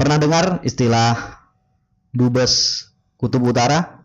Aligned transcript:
Pernah 0.00 0.16
dengar 0.16 0.46
istilah 0.64 1.12
dubes 2.08 2.88
kutub 3.20 3.44
utara? 3.44 4.00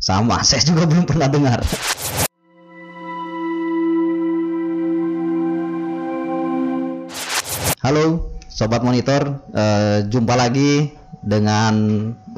Sama, 0.00 0.40
saya 0.48 0.64
juga 0.64 0.88
belum 0.88 1.04
pernah 1.04 1.28
dengar. 1.28 1.60
Halo, 7.84 8.32
sobat 8.48 8.80
monitor, 8.80 9.36
Eh, 9.52 10.08
jumpa 10.08 10.32
lagi 10.32 10.96
dengan 11.20 11.76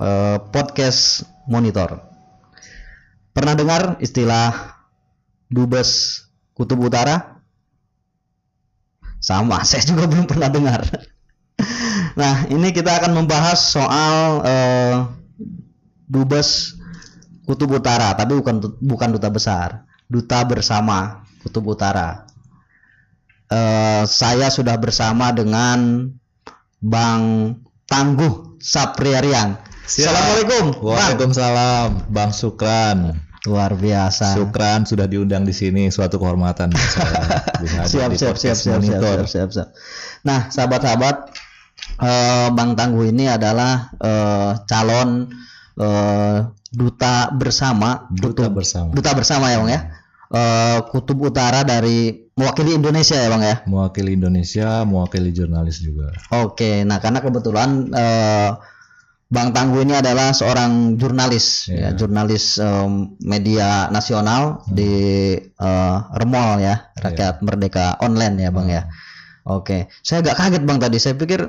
eh, 0.03 0.37
podcast 0.51 1.31
monitor. 1.47 2.03
Pernah 3.31 3.55
dengar 3.55 3.83
istilah 4.03 4.83
dubes 5.47 6.27
kutub 6.59 6.83
utara? 6.83 7.39
Sama, 9.23 9.63
saya 9.71 9.87
juga 9.87 10.11
belum 10.11 10.27
pernah 10.27 10.51
dengar. 10.51 10.83
Nah, 12.19 12.51
ini 12.51 12.75
kita 12.75 12.99
akan 13.03 13.15
membahas 13.15 13.59
soal 13.59 14.43
eh, 14.43 14.97
dubes 16.07 16.79
Kutub 17.47 17.73
Utara, 17.79 18.13
tapi 18.19 18.37
bukan 18.37 18.61
bukan 18.83 19.09
duta 19.15 19.31
besar, 19.31 19.87
duta 20.11 20.43
bersama 20.45 21.23
Kutub 21.43 21.65
Utara. 21.71 22.27
Eh, 23.49 24.03
saya 24.05 24.53
sudah 24.53 24.77
bersama 24.77 25.33
dengan 25.33 26.11
Bang 26.83 27.57
Tangguh 27.89 28.61
Sapriarian. 28.61 29.57
Assalamualaikum, 29.89 30.77
Bang. 30.77 30.85
Waalaikumsalam, 30.85 31.91
Bang 32.13 32.37
Sukran. 32.37 33.25
Luar 33.49 33.73
biasa. 33.73 34.37
Sukran 34.37 34.85
sudah 34.85 35.09
diundang 35.09 35.49
di 35.49 35.57
sini, 35.57 35.89
suatu 35.89 36.21
kehormatan 36.21 36.69
siap, 37.89 37.89
siap, 37.89 38.13
siap, 38.13 38.37
siap, 38.37 38.59
siap, 38.61 38.83
siap, 38.85 39.25
siap, 39.25 39.49
siap. 39.49 39.69
Nah, 40.29 40.53
sahabat-sahabat, 40.53 41.33
eh, 41.99 42.49
Bang 42.51 42.75
Tangguh 42.75 43.11
ini 43.11 43.27
adalah 43.27 43.91
eh, 43.99 44.51
calon 44.65 45.29
eh, 45.77 46.39
duta 46.69 47.33
bersama 47.33 48.07
Duta 48.13 48.45
Kutub- 48.47 48.57
bersama. 48.61 48.91
duta 48.93 49.11
bersama 49.13 49.51
ya, 49.51 49.57
Bang 49.61 49.71
ya. 49.71 49.81
Eh, 50.29 50.79
Kutub 50.93 51.19
Utara 51.25 51.65
dari 51.65 52.29
mewakili 52.37 52.77
Indonesia 52.77 53.17
ya, 53.17 53.29
Bang 53.29 53.43
ya. 53.43 53.57
Mewakili 53.65 54.15
Indonesia, 54.15 54.85
mewakili 54.85 55.33
jurnalis 55.33 55.81
juga. 55.81 56.13
Oke, 56.37 56.85
nah 56.85 57.01
karena 57.01 57.19
kebetulan 57.19 57.89
eh, 57.91 58.51
Bang 59.29 59.53
Tangguh 59.53 59.85
ini 59.85 59.93
adalah 59.93 60.33
seorang 60.33 60.97
jurnalis, 60.97 61.69
ya, 61.69 61.93
Iya. 61.93 62.01
jurnalis 62.01 62.57
em, 62.57 63.13
media 63.21 63.89
nasional 63.89 64.65
di 64.65 64.93
eh, 65.37 65.97
Remol 66.17 66.65
ya, 66.65 66.89
Rakyat 66.97 67.45
Merdeka 67.45 68.01
Online 68.01 68.37
ya, 68.41 68.51
Bang 68.53 68.69
ya. 68.69 68.89
Oke, 69.45 69.89
saya 70.01 70.21
agak 70.21 70.37
kaget 70.37 70.63
Bang 70.65 70.81
tadi, 70.81 70.97
saya 70.97 71.13
pikir 71.13 71.45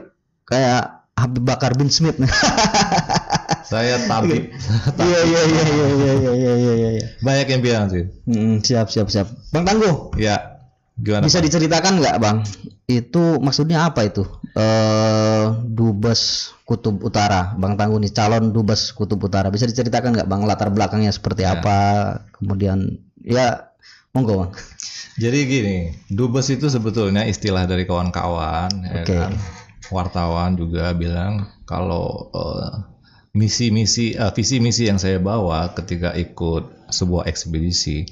kayak 0.50 0.83
Habib 1.14 1.44
Bakar 1.44 1.75
bin 1.75 1.88
Smith. 1.88 2.17
Saya 3.69 4.02
tabib. 4.03 4.50
Iya 4.97 5.19
iya 5.22 5.42
iya 5.45 5.64
iya 5.64 5.88
iya 5.88 6.14
iya 6.16 6.31
iya 6.33 6.53
iya. 6.73 6.89
iya. 6.95 7.08
Banyak 7.22 7.47
yang 7.47 7.61
bilang 7.61 7.86
sih. 7.88 8.09
Hmm, 8.25 8.59
siap 8.59 8.89
siap 8.89 9.08
siap. 9.08 9.30
Bang 9.52 9.61
Tangguh, 9.61 10.16
Ya, 10.16 10.58
gimana? 10.95 11.22
bisa 11.22 11.38
diceritakan 11.38 12.02
nggak 12.02 12.17
Bang? 12.17 12.42
Itu 12.86 13.38
maksudnya 13.38 13.86
apa 13.86 14.03
itu? 14.03 14.25
Eh 14.52 15.45
dubes 15.61 16.50
Kutub 16.64 16.97
Utara, 17.00 17.53
Bang 17.55 17.77
Tangguh 17.77 18.00
nih 18.00 18.09
calon 18.09 18.50
dubes 18.50 18.89
Kutub 18.89 19.22
Utara. 19.22 19.53
Bisa 19.53 19.70
diceritakan 19.70 20.17
nggak 20.17 20.30
Bang 20.30 20.50
latar 20.50 20.73
belakangnya 20.73 21.14
seperti 21.14 21.45
Ya. 21.45 21.61
apa? 21.61 21.77
Kemudian 22.33 22.97
ya 23.22 23.70
monggo 24.11 24.33
Bang. 24.39 24.52
Jadi 25.20 25.38
gini, 25.45 25.77
dubes 26.08 26.47
itu 26.47 26.72
sebetulnya 26.72 27.27
istilah 27.27 27.67
dari 27.67 27.83
kawan-kawan, 27.83 28.72
ya 28.81 29.03
Oke. 29.03 29.14
kan? 29.14 29.31
Wartawan 29.88 30.59
juga 30.59 30.91
bilang 30.91 31.47
kalau 31.63 32.27
eh, 32.35 32.72
misi-misi, 33.31 34.19
eh, 34.19 34.31
visi-misi 34.36 34.91
yang 34.91 34.99
saya 34.99 35.23
bawa 35.23 35.71
ketika 35.77 36.11
ikut 36.17 36.92
sebuah 36.92 37.30
ekspedisi 37.30 38.03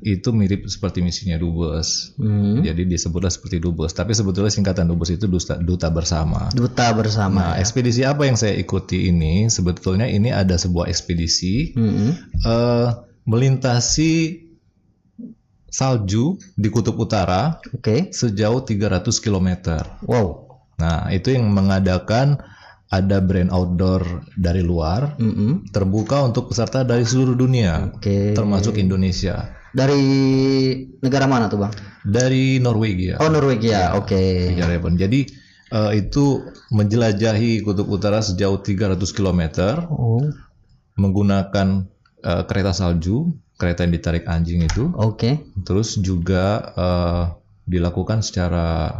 itu 0.00 0.32
mirip 0.32 0.64
seperti 0.64 1.04
misinya 1.04 1.36
dubes. 1.36 2.16
Hmm. 2.16 2.64
Jadi 2.64 2.88
disebutlah 2.88 3.28
seperti 3.28 3.60
dubes, 3.60 3.92
tapi 3.92 4.16
sebetulnya 4.16 4.48
singkatan 4.48 4.88
dubes 4.88 5.12
itu 5.12 5.28
duta, 5.28 5.60
duta 5.60 5.92
bersama. 5.92 6.48
Duta 6.56 6.88
bersama. 6.96 7.52
Nah, 7.52 7.54
ekspedisi 7.60 8.00
apa 8.08 8.24
yang 8.24 8.40
saya 8.40 8.56
ikuti 8.56 9.12
ini? 9.12 9.52
Sebetulnya 9.52 10.08
ini 10.08 10.32
ada 10.32 10.56
sebuah 10.56 10.88
ekspedisi 10.88 11.76
Hmm. 11.76 12.16
eh, 12.48 12.88
melintasi 13.28 14.40
salju 15.70 16.34
di 16.58 16.68
kutub 16.72 16.98
utara 16.98 17.60
Oke. 17.76 18.10
sejauh 18.10 18.64
300 18.64 19.22
km. 19.22 19.48
Wow. 20.02 20.49
Nah, 20.80 21.12
itu 21.12 21.36
yang 21.36 21.52
mengadakan 21.52 22.40
ada 22.90 23.22
brand 23.22 23.52
outdoor 23.52 24.02
dari 24.34 24.64
luar 24.64 25.14
Hmm. 25.14 25.62
terbuka 25.70 26.26
untuk 26.26 26.50
peserta 26.50 26.82
dari 26.82 27.06
seluruh 27.06 27.36
dunia, 27.36 27.94
Oke. 27.94 28.34
termasuk 28.34 28.74
Indonesia. 28.74 29.54
Dari 29.70 30.02
negara 30.98 31.30
mana 31.30 31.46
tuh 31.46 31.62
Bang? 31.62 31.70
Dari 32.02 32.58
Norwegia. 32.58 33.22
Oh 33.22 33.30
Norwegia. 33.30 33.94
Oke. 33.94 34.50
Fjällräven. 34.50 34.98
Jadi 34.98 35.20
eh, 35.70 35.90
itu 35.94 36.42
menjelajahi 36.74 37.62
kutub 37.62 37.86
utara 37.86 38.18
sejauh 38.18 38.58
300 38.58 38.98
km 39.14 39.42
Oh. 39.86 40.18
menggunakan 40.98 41.86
eh, 42.20 42.42
kereta 42.44 42.74
salju, 42.74 43.30
kereta 43.54 43.86
yang 43.86 43.94
ditarik 43.94 44.26
anjing 44.26 44.66
itu. 44.66 44.90
Oke. 44.98 45.38
Terus 45.62 45.94
juga 46.02 46.74
eh, 46.74 47.22
dilakukan 47.70 48.26
secara 48.26 48.90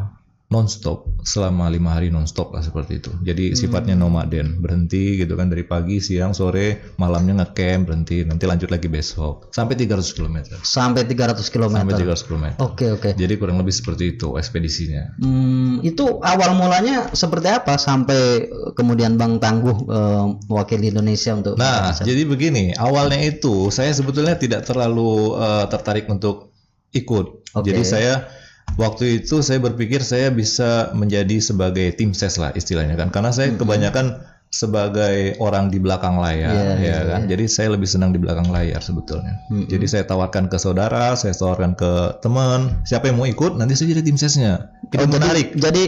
non-stop 0.51 1.07
selama 1.23 1.71
lima 1.71 1.95
hari 1.95 2.11
non-stop 2.11 2.51
lah 2.51 2.59
seperti 2.59 2.99
itu. 2.99 3.15
Jadi 3.23 3.55
sifatnya 3.55 3.95
nomaden, 3.95 4.59
berhenti 4.59 5.15
gitu 5.23 5.39
kan 5.39 5.47
dari 5.47 5.63
pagi, 5.63 6.03
siang, 6.03 6.35
sore, 6.35 6.91
malamnya 6.99 7.39
ngecamp, 7.39 7.87
berhenti, 7.87 8.27
nanti 8.27 8.51
lanjut 8.51 8.67
lagi 8.67 8.91
besok 8.91 9.55
sampai 9.55 9.79
300 9.79 10.11
km. 10.11 10.37
Sampai 10.67 11.07
300 11.07 11.55
km. 11.55 11.79
Sampai 11.79 11.95
300 12.03 12.27
km. 12.27 12.45
Oke 12.67 12.91
oke. 12.91 13.11
Jadi 13.15 13.35
kurang 13.39 13.63
lebih 13.63 13.71
seperti 13.71 14.19
itu 14.19 14.35
ekspedisinya. 14.35 15.23
Hmm, 15.23 15.87
itu 15.87 16.19
awal 16.19 16.59
mulanya 16.59 17.15
seperti 17.15 17.47
apa 17.47 17.79
sampai 17.79 18.51
eh, 18.51 18.71
kemudian 18.75 19.15
Bang 19.15 19.39
Tangguh 19.39 19.87
eh, 19.87 20.25
mewakili 20.51 20.91
Indonesia 20.91 21.31
untuk 21.39 21.55
Nah, 21.55 21.95
jadi 21.95 22.27
begini, 22.27 22.75
awalnya 22.75 23.23
itu 23.23 23.71
saya 23.71 23.95
sebetulnya 23.95 24.35
tidak 24.35 24.67
terlalu 24.67 25.39
eh, 25.39 25.65
tertarik 25.71 26.11
untuk 26.11 26.51
ikut. 26.91 27.55
Oke. 27.55 27.71
Jadi 27.71 27.83
saya 27.87 28.40
waktu 28.77 29.23
itu 29.23 29.41
saya 29.41 29.59
berpikir 29.59 30.03
saya 30.03 30.29
bisa 30.29 30.93
menjadi 30.93 31.41
sebagai 31.41 31.91
tim 31.95 32.13
ses 32.13 32.37
lah 32.37 32.53
istilahnya 32.53 32.95
kan, 32.95 33.09
karena 33.11 33.31
saya 33.33 33.51
kebanyakan 33.55 34.21
sebagai 34.51 35.39
orang 35.39 35.71
di 35.71 35.79
belakang 35.79 36.19
layar, 36.19 36.51
Iya, 36.51 36.67
ya 36.75 36.75
iya, 36.83 36.99
kan. 37.07 37.31
Jadi 37.31 37.47
saya 37.47 37.71
lebih 37.71 37.87
senang 37.87 38.11
di 38.11 38.19
belakang 38.19 38.51
layar 38.51 38.83
sebetulnya. 38.83 39.39
Mm-mm. 39.47 39.71
Jadi 39.71 39.87
saya 39.87 40.03
tawarkan 40.03 40.51
ke 40.51 40.59
saudara, 40.59 41.15
saya 41.15 41.31
tawarkan 41.31 41.79
ke 41.79 42.19
teman, 42.19 42.83
siapa 42.83 43.07
yang 43.07 43.23
mau 43.23 43.31
ikut, 43.31 43.55
nanti 43.55 43.79
saya 43.79 43.95
jadi 43.95 44.03
tim 44.03 44.19
sesnya. 44.19 44.75
Itu 44.91 44.99
Oh, 44.99 45.07
jadi- 45.07 45.15
menarik. 45.23 45.49
Jadi, 45.55 45.83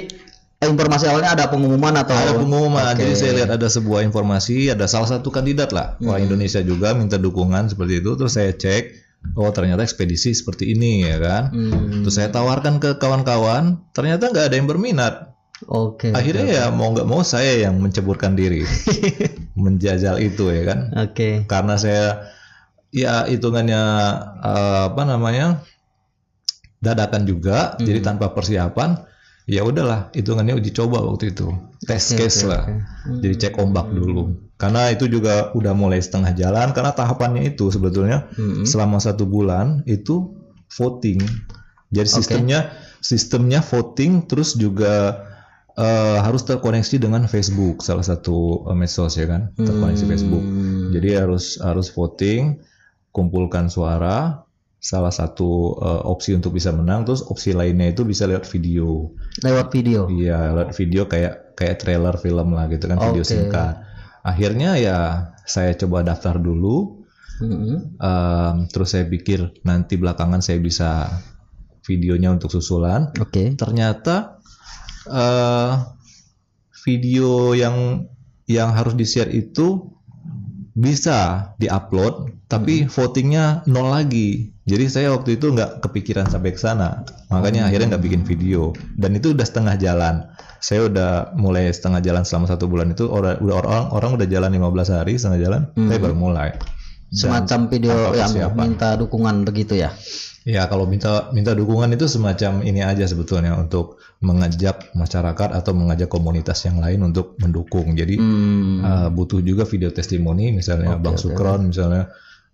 eh, 0.62 0.68
informasi 0.70 1.10
awalnya 1.10 1.34
ada 1.34 1.50
pengumuman 1.50 1.90
atau 1.90 2.14
Ada 2.14 2.38
pengumuman, 2.38 2.94
Oke. 2.94 3.02
jadi 3.02 3.14
saya 3.18 3.32
lihat 3.42 3.50
ada 3.50 3.66
sebuah 3.66 4.06
informasi, 4.06 4.70
ada 4.70 4.86
salah 4.86 5.10
satu 5.10 5.34
kandidat 5.34 5.74
lah, 5.74 5.98
orang 5.98 6.30
Indonesia 6.30 6.62
juga 6.62 6.94
minta 6.94 7.18
dukungan 7.18 7.66
seperti 7.66 7.98
itu, 7.98 8.14
terus 8.14 8.38
saya 8.38 8.54
cek, 8.54 9.01
oh 9.34 9.50
ternyata 9.54 9.82
ekspedisi 9.82 10.34
seperti 10.34 10.74
ini 10.74 11.06
ya 11.06 11.16
kan, 11.18 11.42
Hmm, 11.50 12.02
terus 12.04 12.18
saya 12.18 12.28
tawarkan 12.28 12.78
ke 12.78 12.98
kawan-kawan, 13.00 13.80
ternyata 13.96 14.28
nggak 14.28 14.50
ada 14.50 14.56
yang 14.58 14.68
berminat, 14.68 15.34
Oke. 15.66 16.10
akhirnya 16.10 16.46
ya 16.46 16.64
mau 16.74 16.90
nggak 16.92 17.08
mau 17.08 17.22
saya 17.22 17.62
yang 17.64 17.78
menceburkan 17.80 18.34
diri, 18.34 18.66
menjajal 19.64 20.18
itu 20.20 20.50
ya 20.52 20.62
kan, 20.68 20.78
Oke. 20.98 21.46
karena 21.46 21.74
saya 21.78 22.28
ya 22.92 23.24
hitungannya 23.24 23.82
eh, 24.42 24.82
apa 24.92 25.02
namanya 25.08 25.64
dadakan 26.82 27.22
juga, 27.24 27.78
Hmm. 27.78 27.86
jadi 27.86 28.02
tanpa 28.02 28.34
persiapan, 28.34 28.98
ya 29.46 29.66
udahlah 29.66 30.10
hitungannya 30.14 30.54
uji 30.58 30.70
coba 30.70 31.02
waktu 31.02 31.34
itu, 31.34 31.50
test 31.82 32.14
Oke, 32.14 32.26
case 32.26 32.46
oke, 32.46 32.50
lah. 32.50 32.62
oke. 32.62 32.74
Hmm. 32.78 33.20
Jadi 33.20 33.34
cek 33.42 33.54
ombak 33.58 33.86
dulu. 33.90 34.22
Karena 34.54 34.94
itu 34.94 35.10
juga 35.10 35.50
udah 35.58 35.74
mulai 35.74 35.98
setengah 35.98 36.30
jalan. 36.38 36.70
Karena 36.70 36.94
tahapannya 36.94 37.50
itu 37.50 37.66
sebetulnya 37.74 38.30
Hmm. 38.38 38.62
selama 38.62 39.02
satu 39.02 39.26
bulan 39.26 39.82
itu 39.90 40.30
voting. 40.70 41.18
Jadi 41.90 42.08
sistemnya 42.08 42.70
sistemnya 43.02 43.60
voting 43.60 44.24
terus 44.30 44.54
juga 44.54 45.26
eh, 45.72 46.18
harus 46.20 46.44
terkoneksi 46.44 47.00
dengan 47.00 47.24
Facebook 47.26 47.80
salah 47.82 48.04
satu 48.04 48.68
eh, 48.70 48.76
medsos 48.76 49.16
ya 49.18 49.26
kan 49.26 49.50
terkoneksi 49.58 50.04
Facebook. 50.06 50.44
Hmm. 50.44 50.92
Jadi 50.94 51.08
harus 51.18 51.56
harus 51.58 51.90
voting, 51.90 52.60
kumpulkan 53.10 53.66
suara. 53.66 54.46
Salah 54.82 55.14
satu 55.14 55.78
eh, 55.78 56.02
opsi 56.10 56.34
untuk 56.34 56.58
bisa 56.58 56.74
menang, 56.74 57.06
terus 57.06 57.22
opsi 57.22 57.54
lainnya 57.54 57.94
itu 57.94 58.02
bisa 58.02 58.26
lihat 58.26 58.42
video. 58.50 59.14
Lewat 59.46 59.70
video. 59.70 60.10
Iya, 60.10 60.58
lihat 60.58 60.74
video 60.74 61.06
kayak 61.06 61.54
kayak 61.54 61.78
trailer 61.78 62.18
film 62.18 62.58
lah 62.58 62.66
gitu 62.66 62.90
kan 62.90 62.98
video 62.98 63.22
Oke. 63.22 63.30
singkat. 63.30 63.78
Akhirnya 64.26 64.74
ya 64.82 64.98
saya 65.46 65.78
coba 65.78 66.02
daftar 66.02 66.42
dulu, 66.42 66.98
Hmm. 67.42 67.98
em, 67.98 68.56
terus 68.70 68.94
saya 68.94 69.02
pikir 69.06 69.62
nanti 69.66 69.98
belakangan 69.98 70.38
saya 70.42 70.62
bisa 70.62 71.10
videonya 71.86 72.34
untuk 72.34 72.50
susulan. 72.50 73.10
Oke. 73.22 73.54
Ternyata 73.54 74.42
eh, 75.10 75.72
video 76.82 77.54
yang 77.54 78.06
yang 78.50 78.74
harus 78.74 78.98
di-share 78.98 79.30
itu 79.30 79.90
bisa 80.74 81.52
diupload 81.58 82.46
tapi 82.48 82.88
votingnya 82.88 83.62
nol 83.68 83.92
lagi 83.92 84.51
jadi 84.62 84.84
saya 84.86 85.08
waktu 85.10 85.36
itu 85.36 85.50
nggak 85.50 85.82
kepikiran 85.82 86.30
sampai 86.30 86.54
ke 86.54 86.60
sana 86.60 87.02
makanya 87.28 87.66
akhirnya 87.66 87.96
nggak 87.96 88.04
bikin 88.04 88.22
video 88.22 88.70
dan 88.94 89.12
itu 89.12 89.34
udah 89.34 89.42
setengah 89.42 89.74
jalan 89.76 90.30
saya 90.62 90.86
udah 90.86 91.34
mulai 91.34 91.66
setengah 91.68 91.98
jalan 91.98 92.22
selama 92.22 92.46
satu 92.46 92.70
bulan 92.70 92.94
itu 92.94 93.10
orang 93.10 93.42
udah 93.42 93.54
orang 93.58 93.84
orang 93.90 94.10
udah 94.14 94.26
jalan 94.30 94.54
15 94.54 94.94
hari 94.94 95.18
setengah 95.18 95.40
jalan 95.42 95.62
saya 95.74 95.98
baru 95.98 96.14
mulai 96.14 96.50
Dan 97.12 97.44
Semacam 97.44 97.60
video 97.68 97.92
yang 98.16 98.32
persiapan. 98.32 98.56
minta 98.56 98.88
dukungan 98.96 99.44
begitu 99.44 99.76
ya. 99.76 99.92
Ya 100.48 100.64
kalau 100.64 100.88
minta 100.88 101.28
minta 101.36 101.52
dukungan 101.52 101.92
itu 101.92 102.08
semacam 102.08 102.64
ini 102.64 102.80
aja 102.80 103.04
sebetulnya 103.04 103.52
untuk 103.52 104.00
mengajak 104.24 104.96
masyarakat 104.96 105.52
atau 105.52 105.76
mengajak 105.76 106.08
komunitas 106.08 106.64
yang 106.64 106.80
lain 106.80 107.04
untuk 107.04 107.36
mendukung. 107.36 107.92
Jadi 107.92 108.16
Hmm. 108.16 108.80
uh, 108.80 109.08
butuh 109.12 109.44
juga 109.44 109.68
video 109.68 109.92
testimoni 109.92 110.56
misalnya 110.56 110.96
Oke, 110.96 111.04
Bang. 111.04 111.20
Sukron 111.20 111.68
misalnya 111.68 112.08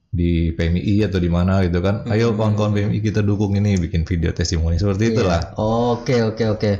di 0.08 0.50
PMI 0.50 1.04
atau 1.04 1.16
di 1.16 1.28
mana 1.28 1.60
gitu 1.62 1.78
kan. 1.78 2.02
Hmm. 2.02 2.12
Ayo 2.12 2.32
kawan-kawan 2.32 2.72
PMI 2.72 2.98
kita 3.00 3.20
dukung 3.20 3.54
ini 3.54 3.76
bikin 3.76 4.02
video 4.02 4.32
testimoni 4.32 4.76
seperti 4.76 5.12
itulah. 5.12 5.52
Oke 5.56 6.24
oke 6.24 6.44
oke. 6.48 6.72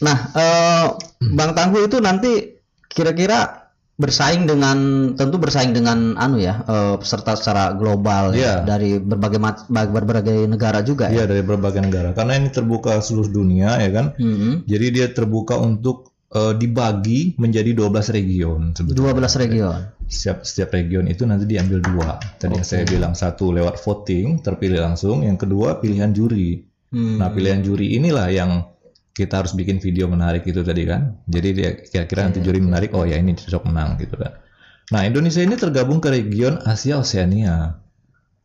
Nah, 0.00 0.18
eh, 0.32 0.86
Hmm. 1.20 1.36
Bang 1.36 1.52
Tangguh 1.52 1.84
itu 1.84 2.00
nanti 2.00 2.56
kira-kira 2.86 3.68
bersaing 3.94 4.48
dengan 4.48 4.78
tentu 5.12 5.36
bersaing 5.36 5.70
dengan 5.70 6.16
anu 6.16 6.40
ya 6.40 6.64
eh, 6.64 6.96
peserta 6.96 7.36
secara 7.36 7.70
global 7.72 8.32
ya, 8.32 8.34
Iya. 8.34 8.54
dari 8.64 8.96
berbagai 8.96 9.36
mat- 9.36 9.68
bag- 9.68 9.92
berbagai 9.92 10.48
negara 10.48 10.80
juga 10.80 11.12
ya. 11.12 11.22
Iya 11.22 11.24
dari 11.28 11.42
berbagai 11.44 11.84
negara. 11.84 12.16
Karena 12.16 12.34
ini 12.34 12.48
terbuka 12.48 12.96
seluruh 12.98 13.28
dunia 13.28 13.76
ya 13.76 13.90
kan. 13.90 14.16
Mhm. 14.16 14.64
Jadi 14.64 14.86
dia 14.90 15.06
terbuka 15.06 15.54
untuk 15.54 16.09
uh, 16.34 16.52
dibagi 16.54 17.34
menjadi 17.38 17.74
12 17.74 18.16
region 18.16 18.60
sebetulnya. 18.74 19.14
12 19.14 19.42
region. 19.46 19.78
setiap 20.10 20.42
setiap 20.42 20.74
region 20.74 21.06
itu 21.06 21.22
nanti 21.22 21.46
diambil 21.46 21.78
dua. 21.78 22.18
Tadi 22.18 22.58
yang 22.58 22.66
saya 22.66 22.82
bilang 22.82 23.14
satu 23.14 23.54
lewat 23.54 23.78
voting 23.78 24.42
terpilih 24.42 24.82
langsung, 24.82 25.22
yang 25.22 25.38
kedua 25.38 25.78
pilihan 25.78 26.10
juri. 26.10 26.66
Hmm. 26.90 27.22
Nah 27.22 27.30
pilihan 27.30 27.62
juri 27.62 27.94
inilah 27.94 28.26
yang 28.34 28.66
kita 29.14 29.38
harus 29.38 29.54
bikin 29.54 29.78
video 29.78 30.10
menarik 30.10 30.42
itu 30.50 30.66
tadi 30.66 30.82
kan. 30.82 31.22
Jadi 31.30 31.48
dia 31.54 31.70
kira-kira 31.78 32.26
nanti 32.26 32.42
juri 32.42 32.58
menarik, 32.58 32.90
oh 32.98 33.06
ya 33.06 33.22
ini 33.22 33.38
cocok 33.38 33.70
menang 33.70 34.02
gitu 34.02 34.18
kan. 34.18 34.34
Nah 34.90 35.06
Indonesia 35.06 35.46
ini 35.46 35.54
tergabung 35.54 36.02
ke 36.02 36.10
region 36.10 36.58
Asia 36.66 36.98
Oceania, 36.98 37.78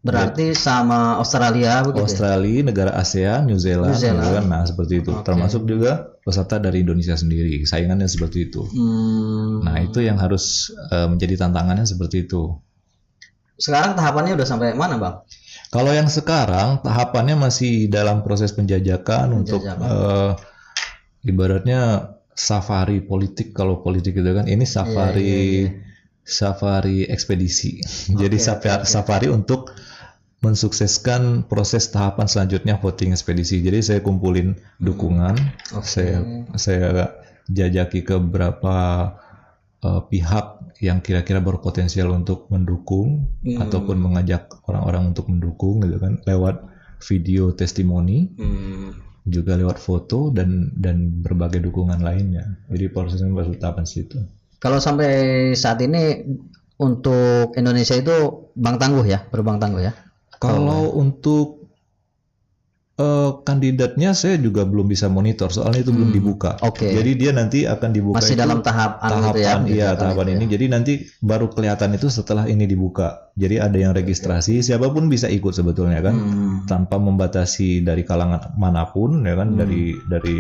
Berarti 0.06 0.54
sama 0.54 1.18
Australia 1.18 1.82
begitu. 1.82 1.98
ya? 1.98 2.06
Australia, 2.06 2.60
negara 2.62 2.92
ASEAN, 2.94 3.50
New 3.50 3.58
Zealand, 3.58 3.98
New 3.98 3.98
Zealand. 3.98 4.22
gitu 4.22 4.38
kan. 4.38 4.46
Nah 4.46 4.62
seperti 4.70 4.94
itu. 5.02 5.12
Oke. 5.18 5.26
Termasuk 5.26 5.66
juga 5.66 6.14
peserta 6.26 6.58
dari 6.58 6.82
Indonesia 6.82 7.14
sendiri. 7.14 7.62
Saingannya 7.70 8.10
seperti 8.10 8.50
itu. 8.50 8.66
Hmm. 8.66 9.62
Nah 9.62 9.78
itu 9.78 10.02
yang 10.02 10.18
harus 10.18 10.74
eh, 10.90 11.06
menjadi 11.06 11.46
tantangannya 11.46 11.86
seperti 11.86 12.26
itu. 12.26 12.58
Sekarang 13.56 13.94
tahapannya 13.94 14.34
udah 14.36 14.48
sampai 14.50 14.74
mana, 14.74 14.98
Bang? 14.98 15.22
Kalau 15.70 15.94
yang 15.94 16.10
sekarang 16.10 16.82
tahapannya 16.82 17.38
masih 17.38 17.88
dalam 17.88 18.26
proses 18.26 18.52
penjajakan, 18.52 19.46
untuk 19.46 19.62
Penjajakan. 19.64 19.86
eh, 19.86 20.32
ibaratnya 21.30 21.82
safari 22.36 23.00
politik 23.00 23.56
kalau 23.56 23.80
politik 23.80 24.20
itu 24.20 24.32
kan 24.36 24.50
ini 24.50 24.68
safari 24.68 25.24
Iya, 25.24 25.72
safari 26.26 27.06
ekspedisi. 27.08 27.80
Jadi 28.22 28.38
safari, 28.42 28.84
safari 28.84 29.28
untuk 29.30 29.72
mensukseskan 30.46 31.50
proses 31.50 31.90
tahapan 31.90 32.30
selanjutnya 32.30 32.78
voting 32.78 33.12
ekspedisi. 33.12 33.66
Jadi 33.66 33.82
saya 33.82 34.00
kumpulin 34.06 34.54
dukungan, 34.78 35.34
Oke. 35.74 35.90
saya 35.90 36.22
saya 36.54 36.90
jajaki 37.50 38.06
ke 38.06 38.16
beberapa 38.22 38.76
eh, 39.82 40.02
pihak 40.10 40.78
yang 40.82 41.02
kira-kira 41.02 41.42
berpotensial 41.42 42.10
untuk 42.10 42.50
mendukung 42.54 43.30
Hmm. 43.42 43.62
ataupun 43.62 43.98
mengajak 43.98 44.50
orang-orang 44.66 45.14
untuk 45.14 45.30
mendukung 45.30 45.82
gitu 45.82 45.98
kan 45.98 46.22
lewat 46.26 46.66
video 47.06 47.54
testimoni 47.54 48.34
Hmm. 48.34 48.98
juga 49.26 49.58
lewat 49.58 49.78
foto 49.78 50.30
dan 50.30 50.74
dan 50.78 51.22
berbagai 51.22 51.62
dukungan 51.62 52.02
lainnya. 52.02 52.62
Jadi 52.70 52.86
prosesnya 52.90 53.30
baru 53.30 53.58
tahapan 53.58 53.86
situ. 53.86 54.22
Kalau 54.58 54.78
sampai 54.82 55.12
saat 55.54 55.78
ini 55.82 56.26
untuk 56.76 57.54
Indonesia 57.56 57.96
itu 57.96 58.50
Bang 58.54 58.82
Tangguh 58.82 59.06
ya, 59.06 59.24
berbang 59.30 59.58
Tangguh 59.58 59.82
ya. 59.82 59.94
Kalau 60.38 60.94
untuk 60.96 61.66
eh, 62.96 63.32
kandidatnya 63.44 64.16
saya 64.16 64.40
juga 64.40 64.64
belum 64.64 64.88
bisa 64.88 65.12
monitor 65.12 65.52
soalnya 65.52 65.84
itu 65.84 65.92
belum 65.92 66.16
dibuka. 66.16 66.56
Hmm. 66.60 66.72
Oke. 66.72 66.88
Jadi 66.96 67.12
dia 67.20 67.32
nanti 67.36 67.68
akan 67.68 67.90
dibuka 67.92 68.24
Masih 68.24 68.40
itu 68.40 68.42
dalam 68.42 68.60
tahap 68.64 69.04
anu 69.04 69.12
tahapan 69.20 69.36
itu 69.36 69.44
ya. 69.44 69.52
iya 69.76 69.90
gitu, 69.92 70.00
tahapan 70.00 70.26
gitu 70.26 70.32
ini. 70.36 70.44
ya. 70.46 70.50
Jadi 70.56 70.66
nanti 70.72 70.94
baru 71.20 71.46
kelihatan 71.52 71.90
itu 71.96 72.08
setelah 72.08 72.46
ini 72.48 72.64
dibuka. 72.64 73.32
Jadi 73.36 73.56
ada 73.60 73.76
yang 73.76 73.92
registrasi, 73.92 74.64
siapa 74.64 74.88
pun 74.96 75.12
bisa 75.12 75.28
ikut 75.28 75.52
sebetulnya 75.52 76.00
kan, 76.00 76.16
Hmm. 76.16 76.56
tanpa 76.72 76.96
membatasi 76.96 77.84
dari 77.84 78.08
kalangan 78.08 78.56
mana 78.56 78.88
pun 78.88 79.28
ya 79.28 79.36
kan, 79.36 79.60
dari 79.60 79.92
dari 80.08 80.40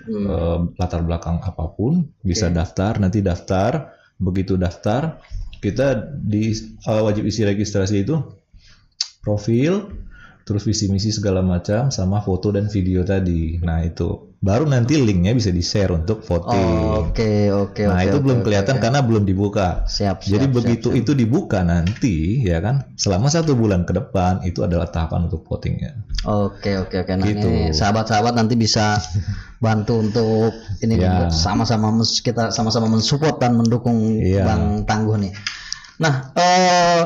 Hmm. 0.00 0.24
eh, 0.24 0.58
latar 0.80 1.04
belakang 1.04 1.44
apa 1.44 1.76
pun 1.76 2.08
bisa 2.24 2.48
daftar. 2.48 2.96
Nanti 2.96 3.20
daftar, 3.20 3.92
begitu 4.16 4.56
daftar 4.56 5.20
kita 5.60 5.92
di 6.16 6.56
eh, 6.56 7.02
wajib 7.04 7.28
isi 7.28 7.44
registrasi 7.44 8.08
itu 8.08 8.16
profil, 9.20 9.92
terus 10.42 10.64
visi 10.64 10.88
misi 10.88 11.08
segala 11.08 11.40
macam, 11.40 11.88
sama 11.88 12.18
foto 12.20 12.50
dan 12.50 12.66
video 12.66 13.04
tadi. 13.04 13.60
Nah 13.60 13.84
itu 13.84 14.32
baru 14.40 14.64
nanti 14.64 14.96
linknya 14.96 15.36
bisa 15.36 15.52
di 15.52 15.60
share 15.60 15.92
untuk 15.92 16.24
voting. 16.24 17.12
Oke, 17.12 17.52
oke, 17.52 17.84
Nah 17.84 18.00
oke, 18.00 18.08
itu 18.08 18.16
oke, 18.16 18.24
belum 18.24 18.38
kelihatan 18.40 18.76
oke. 18.76 18.82
karena 18.82 19.00
belum 19.04 19.28
dibuka. 19.28 19.84
Siap, 19.84 20.24
Jadi 20.24 20.48
siap, 20.48 20.56
begitu 20.56 20.88
siap, 20.88 20.96
siap. 20.96 21.02
itu 21.04 21.12
dibuka 21.12 21.60
nanti 21.60 22.14
ya 22.40 22.58
kan 22.58 22.88
selama 22.96 23.28
satu 23.28 23.52
bulan 23.52 23.84
ke 23.84 23.92
depan 23.92 24.40
itu 24.42 24.64
adalah 24.64 24.88
tahapan 24.88 25.28
untuk 25.28 25.44
votingnya. 25.44 25.92
Oke, 26.24 26.80
oke, 26.80 27.04
oke. 27.04 27.12
Nah, 27.14 27.26
Gitu. 27.28 27.44
ini 27.44 27.70
sahabat-sahabat 27.70 28.32
nanti 28.32 28.56
bisa 28.56 28.96
bantu 29.60 30.00
untuk 30.00 30.56
ini 30.80 30.96
nih, 30.96 31.28
sama-sama 31.28 31.92
kita 32.00 32.48
sama-sama 32.48 32.88
mensupport 32.88 33.36
dan 33.36 33.60
mendukung 33.60 34.16
Iya. 34.18 34.48
Bang 34.48 34.62
Tangguh 34.88 35.20
nih. 35.20 35.32
Nah, 36.00 36.32
eh 36.32 37.04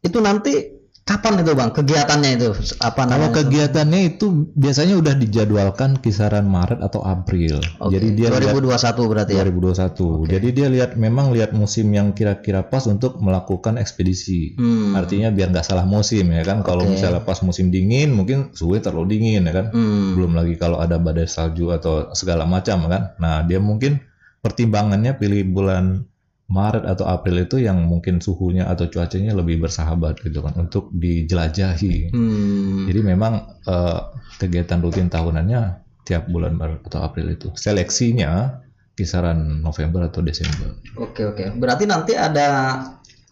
itu 0.00 0.18
nanti 0.18 0.71
kapan 1.02 1.42
itu 1.42 1.52
Bang 1.58 1.74
kegiatannya 1.74 2.30
itu 2.38 2.50
apa 2.78 3.04
Kalau 3.04 3.28
namanya? 3.28 3.42
kegiatannya 3.42 4.00
itu 4.14 4.46
biasanya 4.54 4.94
udah 5.02 5.14
dijadwalkan 5.18 5.98
kisaran 5.98 6.46
Maret 6.46 6.78
atau 6.78 7.02
April. 7.02 7.58
Oke, 7.82 7.98
Jadi 7.98 8.08
dia 8.14 8.30
lihat 8.30 8.54
2021 8.54 9.10
berarti 9.10 9.32
ya. 9.34 9.42
2021. 9.44 10.30
Jadi 10.30 10.48
dia 10.54 10.68
lihat 10.70 10.90
memang 10.94 11.34
lihat 11.34 11.50
musim 11.52 11.90
yang 11.90 12.14
kira-kira 12.14 12.62
pas 12.62 12.86
untuk 12.86 13.18
melakukan 13.18 13.82
ekspedisi. 13.82 14.54
Hmm. 14.54 14.94
Artinya 14.94 15.34
biar 15.34 15.50
nggak 15.50 15.66
salah 15.66 15.84
musim 15.84 16.30
ya 16.30 16.46
kan. 16.46 16.62
Kalau 16.62 16.86
Oke. 16.86 16.94
misalnya 16.94 17.26
pas 17.26 17.42
musim 17.42 17.74
dingin 17.74 18.14
mungkin 18.14 18.54
suhu 18.54 18.78
terlalu 18.78 19.18
dingin 19.18 19.50
ya 19.50 19.52
kan. 19.52 19.66
Hmm. 19.74 20.14
Belum 20.14 20.38
lagi 20.38 20.54
kalau 20.54 20.78
ada 20.78 21.02
badai 21.02 21.26
salju 21.26 21.74
atau 21.74 22.14
segala 22.14 22.46
macam 22.46 22.86
kan. 22.86 23.18
Nah, 23.18 23.42
dia 23.42 23.58
mungkin 23.58 23.98
pertimbangannya 24.42 25.18
pilih 25.18 25.46
bulan 25.50 26.06
Maret 26.52 26.84
atau 26.84 27.08
April 27.08 27.48
itu 27.48 27.56
yang 27.64 27.88
mungkin 27.88 28.20
suhunya 28.20 28.68
atau 28.68 28.84
cuacanya 28.92 29.32
lebih 29.32 29.64
bersahabat 29.64 30.20
gitu 30.20 30.44
kan 30.44 30.52
untuk 30.60 30.92
dijelajahi. 30.92 32.12
Hmm. 32.12 32.84
Jadi 32.84 33.00
memang 33.00 33.56
eh, 33.64 34.00
kegiatan 34.36 34.84
rutin 34.84 35.08
tahunannya 35.08 35.80
tiap 36.04 36.28
bulan 36.28 36.52
Maret 36.60 36.84
atau 36.92 37.00
April 37.00 37.32
itu. 37.32 37.48
Seleksinya 37.56 38.60
kisaran 38.92 39.64
November 39.64 40.04
atau 40.12 40.20
Desember. 40.20 40.76
Oke, 41.00 41.24
oke. 41.24 41.56
Berarti 41.56 41.88
nanti 41.88 42.12
ada 42.12 42.48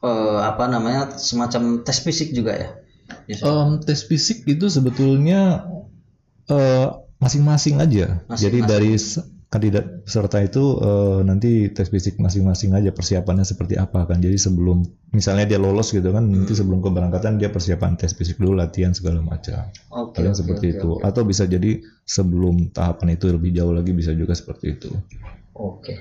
eh, 0.00 0.40
apa 0.40 0.64
namanya 0.72 1.20
semacam 1.20 1.84
tes 1.84 2.00
fisik 2.00 2.32
juga 2.32 2.56
ya? 2.56 2.68
Yes. 3.28 3.44
Em, 3.44 3.84
tes 3.84 4.00
fisik 4.08 4.48
itu 4.48 4.72
sebetulnya 4.72 5.68
eh, 6.48 6.88
masing-masing 7.20 7.84
aja. 7.84 8.24
Masing-masing. 8.24 8.40
Jadi 8.40 8.58
dari 8.64 8.92
kandidat 9.50 10.06
peserta 10.06 10.38
itu 10.38 10.78
eh, 10.78 11.20
nanti 11.26 11.74
tes 11.74 11.90
fisik 11.90 12.22
masing-masing 12.22 12.70
aja 12.70 12.94
persiapannya 12.94 13.42
seperti 13.42 13.74
apa 13.74 14.06
kan. 14.06 14.22
Jadi 14.22 14.38
sebelum 14.38 14.86
misalnya 15.10 15.42
dia 15.50 15.58
lolos 15.58 15.90
gitu 15.90 16.14
kan, 16.14 16.22
nanti 16.22 16.54
Hmm. 16.54 16.60
sebelum 16.62 16.78
keberangkatan 16.78 17.34
dia 17.42 17.50
persiapan 17.50 17.98
tes 17.98 18.14
fisik 18.14 18.38
dulu, 18.38 18.54
latihan 18.54 18.94
segala 18.94 19.18
macam. 19.18 19.66
Oke, 19.90 20.22
Paling 20.22 20.32
oke, 20.32 20.38
seperti 20.38 20.66
oke, 20.70 20.76
itu. 20.78 20.90
oke. 20.94 21.02
Atau 21.02 21.26
bisa 21.26 21.50
jadi 21.50 21.82
sebelum 22.06 22.70
tahapan 22.70 23.18
itu 23.18 23.26
lebih 23.26 23.50
jauh 23.50 23.74
lagi 23.74 23.90
bisa 23.90 24.14
juga 24.14 24.38
seperti 24.38 24.78
itu. 24.78 24.90
Oke. 25.58 25.98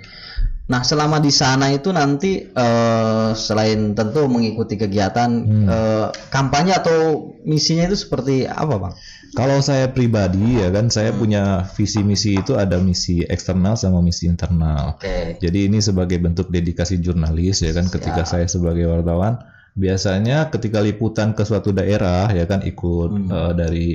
Nah, 0.70 0.86
selama 0.86 1.18
di 1.18 1.34
sana 1.34 1.74
itu 1.74 1.90
nanti 1.90 2.46
eh, 2.46 3.30
selain 3.34 3.98
tentu 3.98 4.30
mengikuti 4.30 4.78
kegiatan 4.78 5.30
Hmm. 5.42 5.66
eh, 5.66 6.08
kampanye 6.30 6.78
atau 6.78 7.34
misinya 7.42 7.90
itu 7.90 7.98
seperti 7.98 8.46
apa, 8.46 8.78
Bang? 8.78 8.94
Kalau 9.34 9.62
saya 9.66 9.90
pribadi 9.90 10.62
ya 10.62 10.70
kan 10.70 10.94
saya 10.94 11.10
Hmm. 11.10 11.20
punya 11.22 11.44
visi 11.74 12.06
misi 12.06 12.38
itu 12.38 12.54
ada 12.54 12.78
misi 12.78 13.26
eksternal 13.26 13.82
sama 13.82 13.98
misi 14.06 14.30
internal. 14.30 14.94
Oke. 14.94 15.42
Jadi 15.42 15.66
ini 15.66 15.82
sebagai 15.82 16.22
bentuk 16.22 16.54
dedikasi 16.54 17.02
jurnalis 17.02 17.66
ya 17.66 17.74
kan 17.74 17.90
ketika 17.90 18.22
saya 18.30 18.46
sebagai 18.46 18.86
wartawan 18.86 19.42
biasanya 19.74 20.50
ketika 20.54 20.82
liputan 20.82 21.34
ke 21.34 21.46
suatu 21.46 21.74
daerah 21.74 22.30
ya 22.30 22.46
kan 22.46 22.62
ikut 22.62 23.10
Hmm. 23.10 23.30
eh, 23.34 23.54
dari 23.58 23.90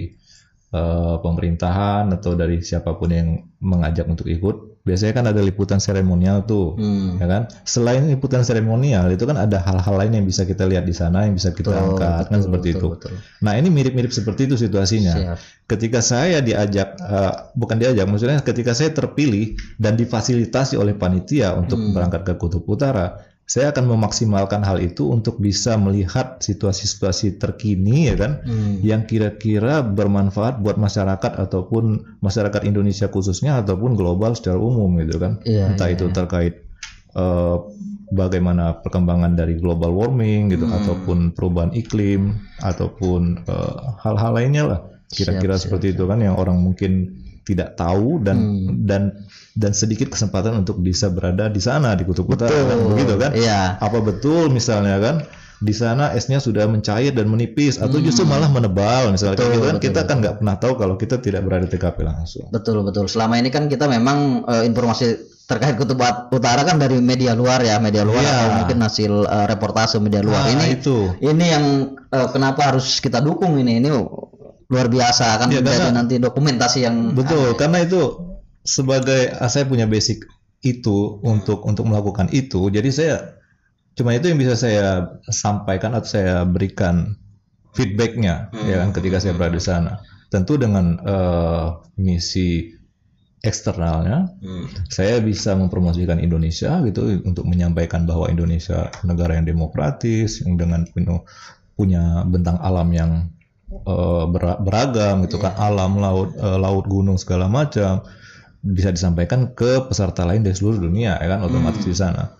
pemerintahan 1.22 2.10
atau 2.10 2.34
dari 2.34 2.58
siapa 2.58 2.98
pun 2.98 3.06
yang 3.14 3.28
mengajak 3.62 4.10
untuk 4.10 4.26
ikut 4.26 4.73
biasanya 4.84 5.12
kan 5.16 5.24
ada 5.32 5.40
liputan 5.40 5.80
seremonial 5.80 6.44
tuh, 6.44 6.76
Hmm. 6.76 7.16
ya 7.16 7.24
kan? 7.24 7.42
Selain 7.64 8.04
liputan 8.04 8.44
seremonial 8.44 9.08
itu 9.08 9.24
kan 9.24 9.40
ada 9.40 9.56
hal-hal 9.58 9.96
lain 9.96 10.12
yang 10.20 10.26
bisa 10.28 10.44
kita 10.44 10.68
lihat 10.68 10.84
di 10.84 10.92
sana, 10.92 11.24
yang 11.24 11.32
bisa 11.32 11.50
kita 11.50 11.72
Betul, 11.72 11.84
angkat, 11.96 12.24
kan 12.28 12.36
betul, 12.36 12.44
seperti 12.44 12.68
betul, 12.68 12.78
itu. 12.78 12.88
betul. 12.92 13.12
Nah 13.40 13.52
ini 13.56 13.68
mirip-mirip 13.72 14.12
seperti 14.12 14.44
itu 14.44 14.60
situasinya. 14.60 15.14
Siap. 15.16 15.36
Ketika 15.64 16.04
saya 16.04 16.44
diajak, 16.44 17.00
eh, 17.00 17.32
bukan 17.56 17.76
diajak, 17.80 18.04
maksudnya 18.04 18.44
ketika 18.44 18.76
saya 18.76 18.92
terpilih 18.92 19.56
dan 19.80 19.96
difasilitasi 19.96 20.76
oleh 20.76 20.92
panitia 20.92 21.56
untuk 21.56 21.80
Hmm. 21.80 21.96
berangkat 21.96 22.22
ke 22.22 22.32
Kutub 22.36 22.68
Utara, 22.68 23.24
saya 23.44 23.76
akan 23.76 23.92
memaksimalkan 23.92 24.64
hal 24.64 24.80
itu 24.80 25.12
untuk 25.12 25.36
bisa 25.36 25.76
melihat 25.76 26.40
situasi-situasi 26.40 27.36
terkini, 27.36 28.08
ya 28.08 28.16
kan, 28.16 28.32
Hmm. 28.40 28.80
yang 28.80 29.04
kira-kira 29.04 29.84
bermanfaat 29.84 30.64
buat 30.64 30.80
masyarakat 30.80 31.36
ataupun 31.36 32.16
masyarakat 32.24 32.64
Indonesia 32.64 33.12
khususnya 33.12 33.60
ataupun 33.60 34.00
global 34.00 34.32
secara 34.32 34.56
umum, 34.56 34.96
gitu 35.04 35.20
kan. 35.20 35.44
Iya, 35.44 35.76
Entah 35.76 35.92
iya, 35.92 35.96
itu 35.96 36.08
terkait 36.08 36.54
eh, 37.14 37.56
bagaimana 38.10 38.82
perkembangan 38.82 39.38
dari 39.38 39.54
global 39.60 39.94
warming 39.94 40.50
gitu 40.50 40.66
Hmm. 40.66 40.76
ataupun 40.82 41.18
perubahan 41.36 41.70
iklim 41.76 42.34
ataupun 42.58 43.44
eh, 43.46 43.76
hal-hal 44.02 44.32
lainnya 44.34 44.64
lah 44.66 44.80
kira-kira 45.14 45.54
Siap, 45.54 45.62
seperti 45.68 45.94
itu 45.94 46.10
kan 46.10 46.18
yang 46.18 46.34
orang 46.34 46.58
mungkin 46.58 47.22
tidak 47.44 47.76
tahu 47.76 48.18
dan 48.20 48.36
Hmm. 48.36 48.82
dan 48.82 49.02
dan 49.52 49.70
sedikit 49.70 50.08
kesempatan 50.08 50.56
untuk 50.56 50.80
bisa 50.80 51.06
berada 51.08 51.46
di 51.46 51.60
sana 51.60 51.92
di 51.92 52.02
kutub 52.02 52.26
utara 52.26 52.50
kan 52.50 52.78
begitu 52.88 53.14
kan 53.14 53.30
Iya. 53.32 53.78
apa 53.78 53.98
betul 54.00 54.48
misalnya 54.48 54.96
kan 54.98 55.16
di 55.60 55.70
sana 55.70 56.10
esnya 56.10 56.40
sudah 56.40 56.66
mencair 56.66 57.14
dan 57.14 57.24
menipis 57.24 57.78
atau 57.78 57.96
Hmm. 57.96 58.04
justru 58.04 58.24
malah 58.24 58.48
menebal 58.48 59.08
misalnya 59.08 59.38
Betul, 59.38 59.48
gitu 59.50 59.60
kan 59.62 59.76
betul, 59.76 59.84
kita 59.86 60.00
kan 60.02 60.16
nggak 60.18 60.34
pernah 60.40 60.56
tahu 60.58 60.72
kalau 60.74 60.94
kita 60.96 61.16
tidak 61.18 61.40
berada 61.40 61.64
di 61.64 61.70
TKP 61.70 61.98
langsung 62.00 62.48
Betul 62.50 62.82
betul. 62.82 63.06
Selama 63.06 63.36
ini 63.36 63.48
kan 63.48 63.68
kita 63.68 63.86
memang 63.86 64.42
eh, 64.44 64.64
informasi 64.64 65.06
terkait 65.44 65.76
kutub 65.76 66.00
utara 66.30 66.64
kan 66.64 66.76
dari 66.76 66.96
media 66.98 67.36
luar 67.36 67.60
ya, 67.60 67.76
media 67.76 68.00
luar 68.00 68.18
Iya. 68.18 68.32
atau 68.34 68.48
mungkin 68.58 68.78
hasil 68.80 69.12
eh, 69.22 69.46
reportase 69.46 69.96
media 70.00 70.20
luar. 70.20 70.42
Nah, 70.42 70.52
ini 70.52 70.66
itu 70.74 70.96
ini 71.22 71.44
yang 71.46 71.64
eh, 72.10 72.28
kenapa 72.28 72.72
harus 72.72 72.98
kita 72.98 73.20
dukung 73.20 73.54
ini 73.54 73.78
ini 73.78 73.88
luar 74.66 74.88
biasa 74.88 75.38
kan 75.38 75.48
Ya, 75.48 75.60
menjadi 75.60 75.90
karena- 75.90 75.96
nanti 76.00 76.14
dokumentasi 76.16 76.78
yang 76.82 76.96
Betul, 77.12 77.52
karena 77.54 77.84
itu 77.84 78.00
sebagai 78.60 79.28
ah, 79.34 79.46
saya 79.46 79.64
punya 79.64 79.84
basic 79.84 80.24
itu 80.64 81.20
untuk 81.20 81.60
untuk 81.62 81.84
melakukan 81.84 82.32
itu. 82.32 82.72
Jadi 82.72 82.88
saya 82.88 83.36
cuma 83.92 84.16
itu 84.16 84.26
yang 84.26 84.40
bisa 84.40 84.56
saya 84.56 85.20
sampaikan 85.28 85.92
atau 85.92 86.08
saya 86.08 86.42
berikan 86.42 87.14
feedbacknya 87.74 88.48
Hmm. 88.50 88.64
ya 88.64 88.76
kan 88.80 88.90
ketika 88.92 89.20
saya 89.20 89.36
berada 89.36 89.54
di 89.54 89.62
sana. 89.62 89.92
Tentu 90.32 90.56
dengan 90.56 90.96
eh, 90.98 91.66
misi 91.96 92.72
eksternalnya 93.44 94.32
Hmm. 94.40 94.66
saya 94.88 95.20
bisa 95.20 95.52
mempromosikan 95.52 96.16
Indonesia 96.16 96.80
gitu 96.80 97.20
untuk 97.22 97.44
menyampaikan 97.44 98.08
bahwa 98.08 98.32
Indonesia 98.32 98.88
negara 99.04 99.36
yang 99.36 99.44
demokratis 99.44 100.40
yang 100.40 100.56
dengan 100.56 100.88
penuh 100.88 101.20
punya 101.76 102.24
bentang 102.24 102.56
alam 102.56 102.88
yang 102.88 103.10
eh, 103.76 104.24
bera- 104.28 104.58
beragam 104.58 105.22
gitu 105.22 105.36
kan 105.36 105.54
alam 105.56 105.98
laut 105.98 106.30
eh, 106.32 106.56
laut 106.56 106.86
gunung 106.86 107.16
segala 107.16 107.48
macam 107.48 108.06
bisa 108.60 108.88
disampaikan 108.88 109.52
ke 109.52 109.84
peserta 109.84 110.24
lain 110.24 110.40
dari 110.40 110.54
seluruh 110.54 110.80
dunia 110.80 111.18
ya 111.18 111.28
kan 111.28 111.40
otomatis 111.42 111.82
di 111.82 111.92
sana 111.92 112.32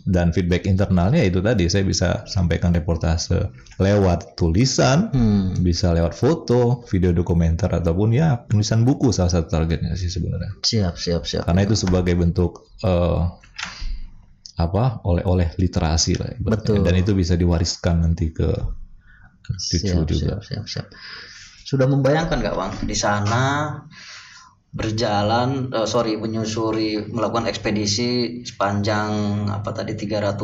dan 0.00 0.32
feedback 0.32 0.64
internalnya 0.64 1.20
itu 1.20 1.40
tadi 1.40 1.68
saya 1.68 1.84
bisa 1.84 2.24
sampaikan 2.26 2.72
reportase 2.72 3.48
lewat 3.76 4.32
tulisan 4.34 5.12
Hmm. 5.12 5.56
bisa 5.60 5.92
lewat 5.92 6.12
foto 6.12 6.84
video 6.84 7.12
dokumenter 7.12 7.68
ataupun 7.70 8.08
ya 8.10 8.44
penulisan 8.44 8.82
buku 8.82 9.12
salah 9.12 9.28
satu 9.30 9.48
targetnya 9.50 9.92
sih 9.94 10.08
sebenarnya 10.08 10.56
Siap 10.60 10.94
siap 10.96 11.22
siap. 11.24 11.44
karena 11.44 11.64
itu 11.64 11.76
sebagai 11.76 12.12
bentuk 12.12 12.64
eh, 12.80 13.20
apa 14.56 15.00
oleh-oleh 15.04 15.56
literasi 15.56 16.20
lah. 16.20 16.36
Betul. 16.36 16.84
dan 16.84 16.92
itu 16.94 17.16
bisa 17.16 17.32
diwariskan 17.32 18.04
nanti 18.04 18.28
ke 18.28 18.52
cucu 19.46 19.76
siap, 19.80 20.04
juga. 20.06 20.38
siap, 20.38 20.40
siap, 20.44 20.64
siap. 20.68 20.86
Sudah 21.64 21.86
membayangkan 21.86 22.42
nggak 22.42 22.56
bang? 22.56 22.72
Di 22.84 22.96
sana 22.98 23.42
berjalan, 24.70 25.74
eh, 25.74 25.86
sorry 25.86 26.14
menyusuri 26.14 27.10
melakukan 27.10 27.50
ekspedisi 27.50 28.42
sepanjang 28.46 29.10
apa 29.50 29.74
tadi 29.74 29.98
300 29.98 30.38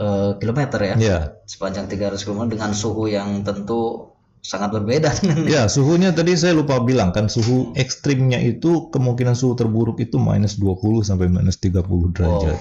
eh, 0.00 0.30
kilometer 0.40 0.80
ya, 0.80 0.94
ya 0.96 1.18
sepanjang 1.44 1.92
300 1.92 2.24
km 2.24 2.48
dengan 2.48 2.72
suhu 2.72 3.04
yang 3.12 3.44
tentu 3.44 4.12
sangat 4.40 4.72
berbeda 4.72 5.12
dengan 5.20 5.44
ya 5.44 5.68
suhunya 5.68 6.16
tadi 6.16 6.32
saya 6.40 6.56
lupa 6.56 6.80
bilang 6.80 7.12
kan 7.12 7.28
suhu 7.28 7.76
ekstrimnya 7.76 8.40
itu 8.40 8.88
kemungkinan 8.88 9.36
suhu 9.36 9.52
terburuk 9.52 10.00
itu 10.00 10.16
minus 10.16 10.56
20 10.56 11.04
sampai 11.04 11.28
minus 11.28 11.60
30 11.60 11.84
derajat. 12.16 12.56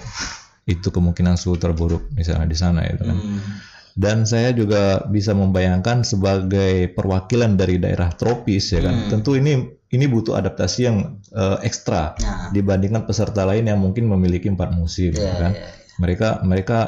Itu 0.68 0.92
kemungkinan 0.92 1.40
suhu 1.40 1.56
terburuk 1.56 2.12
misalnya 2.12 2.44
di 2.44 2.58
sana 2.60 2.84
itu 2.84 3.08
kan. 3.08 3.16
Hmm, 3.16 3.40
dan 3.98 4.30
saya 4.30 4.54
juga 4.54 5.02
bisa 5.10 5.34
membayangkan 5.34 6.06
sebagai 6.06 6.94
perwakilan 6.94 7.58
dari 7.58 7.82
daerah 7.82 8.14
tropis 8.14 8.78
ya 8.78 8.86
kan? 8.86 9.10
Tentu 9.10 9.34
ini 9.34 9.58
ini 9.90 10.06
butuh 10.06 10.38
adaptasi 10.38 10.80
yang 10.86 11.18
eh, 11.34 11.58
ekstra 11.66 12.14
Nah. 12.22 12.54
dibandingkan 12.54 13.10
peserta 13.10 13.42
lain 13.50 13.66
yang 13.66 13.82
mungkin 13.82 14.06
memiliki 14.06 14.54
empat 14.54 14.70
musim 14.78 15.18
ya, 15.18 15.26
ya 15.26 15.34
kan? 15.42 15.54
ya, 15.58 15.68
mereka 15.98 16.30
mereka 16.46 16.80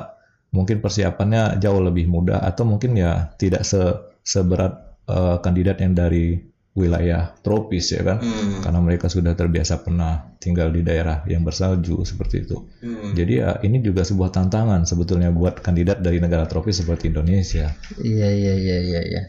mungkin 0.54 0.86
persiapannya 0.86 1.58
jauh 1.58 1.82
lebih 1.82 2.06
mudah 2.06 2.46
atau 2.46 2.66
mungkin 2.70 2.94
ya 2.94 3.34
tidak 3.42 3.66
se 3.66 3.82
seberat 4.22 5.02
eh, 5.10 5.38
kandidat 5.42 5.82
yang 5.82 5.98
dari 5.98 6.38
wilayah 6.78 7.34
tropis 7.42 7.92
ya 7.98 8.06
kan 8.06 8.22
Hmm, 8.22 8.62
karena 8.62 8.80
mereka 8.80 9.10
sudah 9.10 9.34
terbiasa 9.34 9.82
pernah 9.82 10.38
tinggal 10.38 10.70
di 10.70 10.86
daerah 10.86 11.26
yang 11.26 11.42
bersalju 11.42 12.06
seperti 12.06 12.46
itu 12.46 12.62
hmm. 12.86 13.18
jadi 13.18 13.34
ya 13.34 13.50
ini 13.66 13.82
juga 13.82 14.06
sebuah 14.06 14.30
tantangan 14.32 14.86
sebetulnya 14.86 15.34
buat 15.34 15.60
kandidat 15.60 16.00
dari 16.04 16.20
negara 16.20 16.50
tropis 16.50 16.80
seperti 16.82 17.12
Indonesia. 17.12 17.74
Iya 18.00 18.30
iya 18.30 18.54
iya 18.56 18.78
iya. 18.82 19.02
iya. 19.06 19.22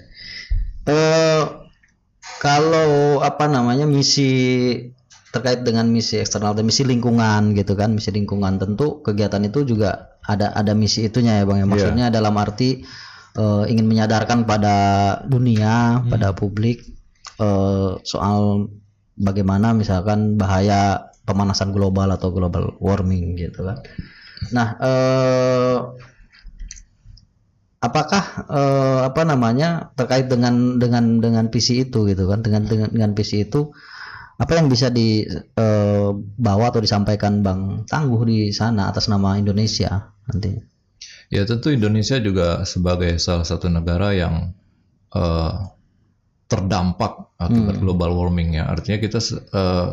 Eh 0.88 1.42
kalau 2.40 3.20
apa 3.20 3.50
namanya 3.50 3.84
misi 3.84 4.30
terkait 5.30 5.62
dengan 5.62 5.86
misi 5.86 6.18
eksternal 6.18 6.56
dan 6.56 6.66
misi 6.66 6.82
lingkungan 6.82 7.54
gitu 7.54 7.76
kan, 7.78 7.94
misi 7.94 8.10
lingkungan 8.10 8.58
tentu 8.58 9.04
kegiatan 9.04 9.44
itu 9.46 9.62
juga 9.62 10.18
ada 10.26 10.50
ada 10.56 10.72
misi 10.74 11.06
itunya 11.06 11.42
ya 11.42 11.44
bang 11.46 11.62
ya. 11.62 11.66
Maksudnya 11.66 12.06
dalam 12.10 12.34
arti 12.40 12.82
eh, 13.38 13.64
ingin 13.70 13.86
menyadarkan 13.86 14.48
pada 14.48 14.76
dunia, 15.28 16.02
pada 16.08 16.34
publik 16.34 16.99
eh, 17.40 17.90
soal 18.04 18.68
bagaimana 19.16 19.72
misalkan 19.72 20.36
bahaya 20.36 21.12
pemanasan 21.24 21.72
global 21.72 22.12
atau 22.12 22.28
global 22.32 22.76
warming 22.78 23.40
gitu 23.40 23.64
kan. 23.64 23.80
Nah, 24.52 24.68
eh, 24.80 25.78
apakah 27.80 28.24
eh, 28.48 29.00
apa 29.08 29.22
namanya 29.24 29.92
terkait 29.96 30.28
dengan 30.28 30.76
dengan 30.76 31.18
dengan 31.24 31.48
visi 31.48 31.88
itu 31.88 32.04
gitu 32.04 32.28
kan 32.28 32.44
dengan 32.44 32.68
dengan, 32.68 32.88
dengan 32.92 33.10
visi 33.16 33.48
itu 33.48 33.72
apa 34.40 34.56
yang 34.56 34.72
bisa 34.72 34.88
dibawa 34.88 36.72
atau 36.72 36.80
disampaikan 36.80 37.44
Bang 37.44 37.84
Tangguh 37.84 38.24
di 38.24 38.52
sana 38.56 38.88
atas 38.88 39.12
nama 39.12 39.36
Indonesia 39.36 40.16
nanti 40.28 40.56
Ya 41.30 41.46
tentu 41.46 41.70
Indonesia 41.70 42.18
juga 42.18 42.66
sebagai 42.66 43.14
salah 43.22 43.46
satu 43.46 43.70
negara 43.70 44.12
yang 44.12 44.50
eh, 45.14 45.52
terdampak 46.50 47.38
akibat 47.38 47.78
global 47.78 48.10
warming 48.18 48.58
ya. 48.58 48.66
Artinya 48.66 48.98
kita 48.98 49.22
eh, 49.54 49.88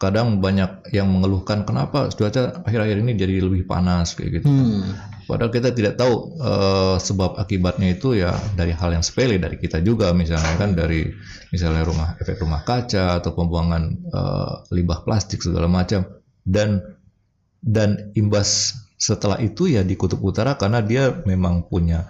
kadang 0.00 0.40
banyak 0.40 0.94
yang 0.94 1.10
mengeluhkan 1.10 1.66
kenapa 1.68 2.08
cuaca 2.14 2.64
akhir-akhir 2.64 2.96
ini 3.02 3.12
jadi 3.18 3.44
lebih 3.44 3.68
panas 3.68 4.16
kayak 4.16 4.40
gitu. 4.40 4.48
Hmm. 4.48 4.96
Padahal 5.28 5.52
kita 5.52 5.76
tidak 5.76 6.00
tahu 6.00 6.40
eh, 6.40 6.96
sebab 6.96 7.36
akibatnya 7.36 7.92
itu 7.92 8.16
ya 8.16 8.32
dari 8.56 8.72
hal 8.72 8.96
yang 8.96 9.04
sepele 9.04 9.36
dari 9.36 9.60
kita 9.60 9.84
juga 9.84 10.16
misalnya 10.16 10.54
kan 10.56 10.72
dari 10.72 11.04
misalnya 11.52 11.84
rumah 11.84 12.16
efek 12.16 12.40
rumah 12.40 12.64
kaca 12.64 13.20
atau 13.20 13.36
pembuangan 13.36 13.82
eh, 13.92 14.52
limbah 14.72 15.04
plastik 15.04 15.44
segala 15.44 15.68
macam 15.68 16.08
dan 16.48 16.96
dan 17.60 18.14
imbas 18.16 18.80
setelah 18.98 19.38
itu 19.38 19.70
ya 19.70 19.86
di 19.86 19.94
kutub 19.94 20.18
utara 20.24 20.58
karena 20.58 20.82
dia 20.82 21.10
memang 21.26 21.66
punya 21.68 22.08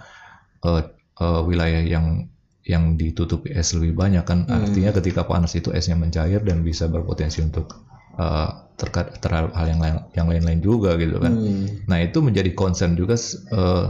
eh, 0.63 0.83
eh, 1.19 1.41
wilayah 1.43 1.83
yang 1.83 2.29
yang 2.67 2.99
ditutupi 2.99 3.55
es 3.55 3.71
lebih 3.73 3.95
banyak 3.95 4.23
kan 4.27 4.43
artinya 4.45 4.91
ketika 4.91 5.23
panas 5.23 5.55
itu 5.55 5.71
esnya 5.71 5.95
mencair 5.95 6.43
dan 6.43 6.61
bisa 6.61 6.91
berpotensi 6.91 7.39
untuk 7.39 7.71
eh, 8.19 8.49
terkait 8.75 9.15
terhadap 9.19 9.51
hal 9.55 9.67
yang 9.67 9.81
lain 9.83 9.95
yang 10.15 10.27
lain-lain 10.27 10.59
juga 10.59 10.95
gitu 10.99 11.19
kan 11.19 11.33
Hmm. 11.35 11.87
Nah 11.87 11.99
itu 12.03 12.19
menjadi 12.19 12.51
concern 12.55 12.95
juga 12.99 13.15
eh, 13.15 13.85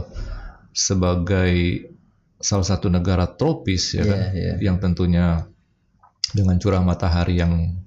sebagai 0.70 1.52
salah 2.40 2.64
satu 2.64 2.88
negara 2.88 3.26
tropis 3.26 3.98
ya 3.98 4.02
Iya, 4.02 4.08
kan, 4.08 4.18
iya. 4.32 4.52
yang 4.62 4.76
tentunya 4.80 5.44
dengan 6.32 6.56
curah 6.62 6.80
matahari 6.80 7.36
yang 7.42 7.84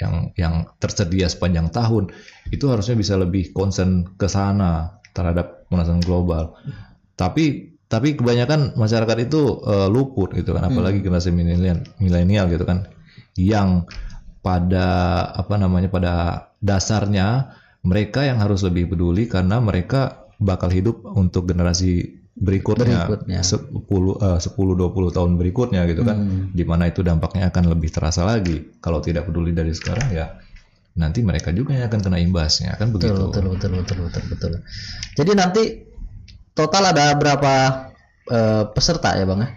yang 0.00 0.30
yang 0.38 0.54
tersedia 0.80 1.28
sepanjang 1.28 1.68
tahun 1.70 2.10
itu 2.48 2.64
harusnya 2.70 2.96
bisa 2.98 3.14
lebih 3.18 3.50
concern 3.54 4.16
ke 4.16 4.26
sana 4.26 4.98
terhadap 5.12 5.68
pemanasan 5.68 6.00
global. 6.02 6.56
Tapi 7.14 7.71
tapi 7.92 8.16
kebanyakan 8.16 8.72
masyarakat 8.72 9.28
itu 9.28 9.60
eh, 9.68 9.88
luput 9.92 10.32
gitu 10.32 10.56
kan, 10.56 10.64
apalagi 10.64 11.04
generasi 11.04 11.28
milenial 11.28 11.84
milenial 12.00 12.48
gitu 12.48 12.64
kan, 12.64 12.88
yang 13.36 13.84
pada 14.40 14.88
apa 15.36 15.60
namanya 15.60 15.92
pada 15.92 16.14
dasarnya 16.64 17.52
mereka 17.84 18.24
yang 18.24 18.40
harus 18.40 18.64
lebih 18.64 18.88
peduli 18.96 19.28
karena 19.28 19.60
mereka 19.60 20.24
bakal 20.40 20.72
hidup 20.72 21.04
untuk 21.12 21.52
generasi 21.52 22.22
berikutnya, 22.32 23.04
Berikutnya. 23.04 23.44
10 23.44 23.60
eh, 24.24 24.40
10 24.40 24.56
20 24.56 25.16
tahun 25.16 25.30
berikutnya 25.36 25.84
gitu 25.84 26.02
kan. 26.02 26.16
Hmm. 26.16 26.42
Di 26.56 26.64
mana 26.64 26.88
itu 26.88 27.04
dampaknya 27.04 27.52
akan 27.52 27.76
lebih 27.76 27.92
terasa 27.92 28.24
lagi. 28.24 28.80
Kalau 28.80 29.04
tidak 29.04 29.28
peduli 29.28 29.52
dari 29.52 29.76
sekarang 29.76 30.08
ya 30.16 30.40
nanti 30.92 31.24
mereka 31.24 31.52
juga 31.56 31.72
yang 31.72 31.88
akan 31.88 32.00
kena 32.04 32.20
imbasnya 32.20 32.76
kan 32.76 32.92
Betul, 32.92 33.16
begitu. 33.16 33.22
betul, 33.32 33.44
betul, 33.56 33.70
betul, 33.80 33.98
betul, 34.08 34.22
betul. 34.28 34.52
Jadi 35.16 35.30
nanti 35.32 35.62
total 36.52 36.92
ada 36.92 37.16
berapa 37.16 37.52
eh, 38.28 38.64
peserta 38.72 39.16
ya 39.16 39.24
bang 39.24 39.40
ya? 39.44 39.50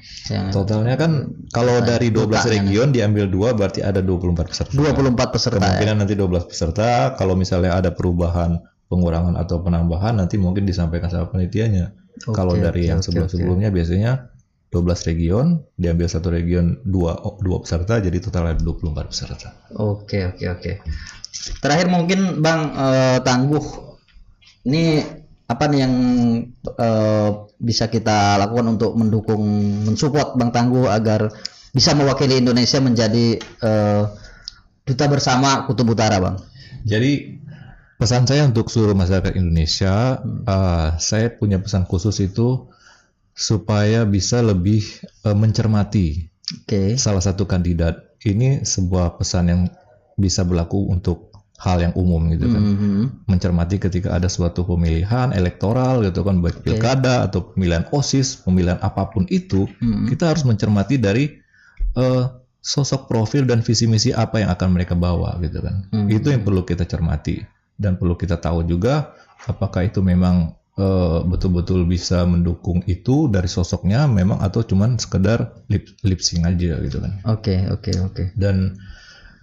Totalnya 0.51 0.95
kan 0.97 1.31
kalau 1.51 1.83
dari 1.83 2.09
12 2.09 2.27
dutanya 2.31 2.49
region 2.49 2.87
diambil 2.95 3.25
dua 3.29 3.49
berarti 3.53 3.83
ada 3.83 3.99
24 4.01 4.51
peserta. 4.51 4.71
24 4.73 5.35
peserta 5.35 5.59
ya. 5.59 5.79
Kemungkinan 5.79 5.97
nanti 6.01 6.13
12 6.17 6.49
peserta, 6.51 6.89
kalau 7.19 7.35
misalnya 7.37 7.77
ada 7.77 7.91
perubahan, 7.93 8.57
pengurangan 8.89 9.35
atau 9.37 9.61
penambahan 9.61 10.17
nanti 10.17 10.39
mungkin 10.39 10.63
disampaikan 10.63 11.11
sama 11.11 11.29
penelitiannya. 11.29 12.05
Oke, 12.15 12.31
kalau 12.31 12.55
dari 12.55 12.87
oke, 12.87 12.91
yang 12.95 12.99
sebelum-sebelumnya 13.03 13.69
biasanya 13.75 14.31
12 14.71 15.07
region, 15.11 15.45
diambil 15.75 16.07
satu 16.07 16.31
region 16.31 16.79
dua 16.83 17.15
dua 17.43 17.63
peserta 17.63 17.99
jadi 17.99 18.17
total 18.23 18.55
ada 18.55 18.59
24 18.63 19.11
peserta. 19.11 19.51
Oke, 19.75 20.23
oke, 20.31 20.45
oke. 20.47 20.71
Terakhir 21.59 21.87
mungkin 21.91 22.39
bang 22.39 22.61
eh, 22.71 23.17
tangguh 23.21 23.65
ini 24.65 25.03
apa 25.45 25.63
nih 25.69 25.79
yang 25.85 25.93
eh, 26.65 27.29
bisa 27.61 27.85
kita 27.89 28.41
lakukan 28.41 28.77
untuk 28.77 28.97
mendukung, 28.97 29.43
mensupport 29.85 30.33
bang 30.33 30.49
tangguh 30.49 30.89
agar 30.89 31.29
bisa 31.69 31.93
mewakili 31.93 32.41
Indonesia 32.41 32.81
menjadi 32.81 33.37
eh, 33.41 34.03
duta 34.85 35.05
bersama 35.05 35.69
Kutub 35.69 35.93
Utara 35.93 36.17
bang. 36.17 36.41
Jadi 36.85 37.41
pesan 38.01 38.25
saya 38.25 38.49
untuk 38.49 38.73
seluruh 38.73 38.97
masyarakat 38.97 39.37
Indonesia, 39.37 40.17
eh, 40.25 40.89
saya 40.97 41.27
punya 41.29 41.61
pesan 41.61 41.85
khusus 41.85 42.17
itu 42.25 42.65
supaya 43.35 44.07
bisa 44.07 44.41
lebih 44.41 44.81
eh, 45.27 45.37
mencermati 45.37 46.31
Oke. 46.65 46.97
salah 46.97 47.21
satu 47.21 47.45
kandidat. 47.45 48.17
Ini 48.25 48.65
sebuah 48.65 49.21
pesan 49.21 49.45
yang 49.53 49.61
bisa 50.17 50.41
berlaku 50.41 50.89
untuk 50.89 51.34
hal 51.55 51.79
yang 51.79 51.93
umum 51.95 52.27
gitu 52.35 52.51
kan. 52.51 52.63
Mhm. 52.63 53.27
Mencermati 53.31 53.79
ketika 53.79 54.12
ada 54.12 54.27
suatu 54.27 54.67
pemilihan 54.67 55.31
elektoral 55.31 56.03
gitu 56.03 56.21
kan 56.27 56.43
baik 56.43 56.62
pilkada 56.67 57.24
atau 57.24 57.55
pemilihan 57.55 57.88
OSIS, 57.95 58.43
pemilihan 58.43 58.77
apa 58.83 59.07
pun 59.07 59.24
itu, 59.31 59.67
Mhm. 59.79 60.12
kita 60.12 60.35
harus 60.35 60.43
mencermati 60.43 61.00
dari 61.00 61.43
eh, 61.95 62.25
sosok 62.59 63.07
profil 63.07 63.47
dan 63.47 63.63
visi 63.63 63.88
misi 63.88 64.09
apa 64.09 64.43
yang 64.43 64.51
akan 64.51 64.74
mereka 64.75 64.97
bawa 64.97 65.38
gitu 65.39 65.63
kan. 65.63 65.88
Hmm. 65.93 66.12
Itu 66.12 66.33
yang 66.33 66.41
perlu 66.41 66.67
kita 66.67 66.83
cermati 66.83 67.39
dan 67.77 67.95
perlu 67.95 68.17
kita 68.17 68.35
tahu 68.35 68.67
juga 68.67 69.15
apakah 69.45 69.85
itu 69.88 70.01
memang 70.01 70.57
eh, 70.75 71.19
betul-betul 71.24 71.88
bisa 71.88 72.27
mendukung 72.27 72.83
itu 72.83 73.31
dari 73.31 73.47
sosoknya 73.47 74.12
memang 74.12 74.43
atau 74.43 74.59
cuman 74.59 75.00
sekedar 75.00 75.63
lip 75.71 75.88
lip 76.03 76.19
sync 76.19 76.43
aja 76.43 76.75
gitu 76.83 77.00
kan. 77.00 77.15
Oke, 77.31 77.63
oke, 77.71 77.95
oke. 78.12 78.24
Dan 78.35 78.75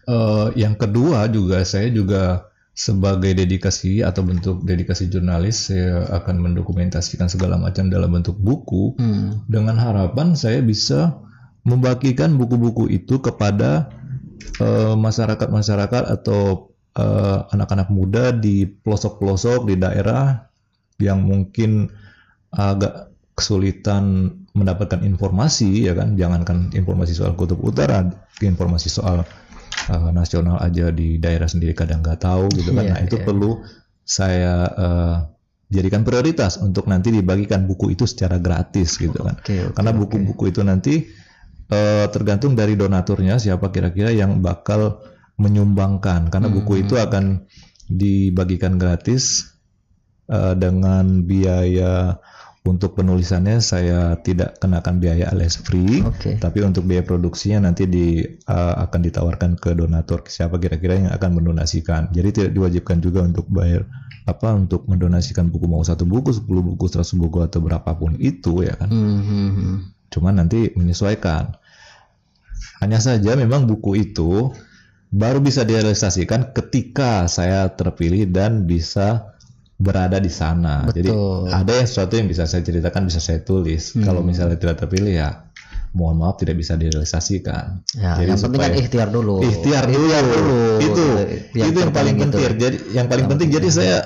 eh, 0.06 0.48
yang 0.58 0.74
kedua 0.78 1.26
juga 1.30 1.62
saya 1.66 1.88
juga 1.90 2.48
sebagai 2.72 3.36
dedikasi 3.36 4.00
atau 4.00 4.24
bentuk 4.24 4.64
dedikasi 4.64 5.12
jurnalis 5.12 5.68
saya 5.68 6.08
akan 6.08 6.40
mendokumentasikan 6.40 7.28
segala 7.28 7.60
macam 7.60 7.92
dalam 7.92 8.08
bentuk 8.08 8.40
buku 8.40 8.96
Hmm. 8.96 9.44
dengan 9.44 9.76
harapan 9.76 10.32
saya 10.32 10.64
bisa 10.64 11.20
membagikan 11.68 12.40
buku-buku 12.40 12.88
itu 12.88 13.20
kepada 13.20 13.92
eh, 14.58 14.96
masyarakat-masyarakat 14.96 16.02
atau 16.20 16.72
eh, 16.96 17.38
anak-anak 17.52 17.88
muda 17.92 18.32
di 18.32 18.64
pelosok-pelosok 18.64 19.68
di 19.68 19.76
daerah 19.76 20.48
yang 20.96 21.24
mungkin 21.24 21.92
agak 22.52 23.12
kesulitan 23.32 24.28
mendapatkan 24.52 25.00
informasi 25.00 25.88
ya 25.88 25.96
kan 25.96 26.20
jangankan 26.20 26.68
informasi 26.76 27.16
soal 27.16 27.32
kutub 27.32 27.64
utara 27.64 28.04
informasi 28.44 28.92
soal 28.92 29.24
eh, 29.88 30.10
nasional 30.12 30.60
aja 30.60 30.92
di 30.92 31.16
daerah 31.18 31.48
sendiri 31.48 31.72
kadang 31.72 32.04
nggak 32.04 32.20
tahu 32.22 32.46
gitu 32.54 32.70
kan 32.70 32.84
Iya, 32.86 32.90
nah 32.94 33.00
itu 33.02 33.16
iya. 33.18 33.24
perlu 33.24 33.50
saya 34.02 34.54
eh, 34.70 35.16
jadikan 35.72 36.04
prioritas 36.04 36.60
untuk 36.60 36.84
nanti 36.84 37.08
dibagikan 37.08 37.64
buku 37.64 37.96
itu 37.96 38.04
secara 38.04 38.36
gratis 38.36 39.00
gitu 39.00 39.16
kan 39.16 39.40
Oke, 39.40 39.56
oke, 39.56 39.72
karena 39.72 39.90
buku-buku 39.96 40.44
itu 40.52 40.60
nanti 40.60 40.94
eh, 41.72 42.06
tergantung 42.12 42.52
dari 42.52 42.76
donaturnya 42.76 43.40
siapa 43.40 43.72
kira-kira 43.72 44.12
yang 44.12 44.44
bakal 44.44 45.00
menyumbangkan 45.40 46.28
karena 46.28 46.48
Hmm. 46.52 46.56
buku 46.60 46.84
itu 46.84 47.00
akan 47.00 47.48
dibagikan 47.88 48.76
gratis 48.76 49.56
eh, 50.28 50.54
dengan 50.54 51.24
biaya 51.24 52.20
untuk 52.62 52.94
penulisannya 52.94 53.58
saya 53.58 54.14
tidak 54.22 54.62
kenakan 54.62 55.02
biaya 55.02 55.34
alias 55.34 55.58
free 55.58 55.98
Oke. 56.06 56.38
tapi 56.38 56.62
untuk 56.62 56.86
biaya 56.86 57.02
produksinya 57.02 57.66
nanti 57.66 57.90
di 57.90 58.22
eh, 58.22 58.74
akan 58.78 59.00
ditawarkan 59.02 59.58
ke 59.58 59.74
donatur 59.74 60.22
siapa 60.30 60.62
kira-kira 60.62 61.02
yang 61.02 61.10
akan 61.10 61.42
mendonasikan 61.42 62.14
jadi 62.14 62.28
tidak 62.30 62.50
diwajibkan 62.54 63.02
juga 63.02 63.26
untuk 63.26 63.50
bayar 63.50 63.82
apa 64.30 64.54
untuk 64.54 64.86
mendonasikan 64.86 65.50
buku 65.50 65.66
mau 65.66 65.82
satu 65.82 66.06
buku 66.06 66.30
10 66.30 66.46
buku 66.46 66.84
100 66.86 67.02
buku 67.18 67.42
atau 67.42 67.58
berapapun 67.58 68.14
itu 68.22 68.62
ya 68.62 68.78
kan 68.78 68.86
hmm, 68.86 69.20
hmm. 69.26 69.76
cuman 70.14 70.44
nanti 70.44 70.70
menyesuaikan. 70.78 71.58
Hanya 72.78 72.98
saja 72.98 73.38
memang 73.38 73.70
buku 73.70 73.94
itu 74.10 74.54
baru 75.12 75.38
bisa 75.44 75.62
direalisasikan 75.62 76.56
ketika 76.56 77.28
saya 77.28 77.68
terpilih 77.70 78.26
dan 78.32 78.64
bisa 78.64 79.34
berada 79.78 80.18
di 80.22 80.30
sana. 80.30 80.86
Jadi 80.88 81.10
Betul. 81.10 81.50
ada 81.50 81.72
yang 81.72 81.88
sesuatu 81.88 82.14
yang 82.16 82.28
bisa 82.30 82.44
saya 82.46 82.62
ceritakan, 82.62 83.02
bisa 83.08 83.20
saya 83.20 83.40
tulis. 83.42 83.96
Hmm. 83.96 84.04
Kalau 84.06 84.20
misalnya 84.22 84.56
tidak 84.56 84.84
terpilih 84.84 85.14
ya 85.14 85.30
mohon 85.92 86.16
maaf 86.24 86.40
tidak 86.40 86.56
bisa 86.56 86.72
direalisasikan. 86.80 87.84
Ya, 88.00 88.16
Jadi 88.16 88.28
yang 88.32 88.40
penting 88.40 88.60
kan 88.64 88.72
ikhtiar 88.80 89.08
dulu. 89.12 89.44
Ikhtiar 89.44 89.84
dulu. 89.92 90.08
dulu. 90.08 90.62
Itu 90.80 91.04
Yang 91.52 91.68
itu 91.68 91.78
yang 91.84 91.92
paling 91.92 92.14
terpenting 92.16 92.16
itu. 92.16 92.38
penting. 92.40 92.60
Jadi 92.64 92.76
yang 92.96 93.06
paling 93.12 93.26
penting 93.28 93.48
jadi 93.52 93.68
saya 93.68 93.98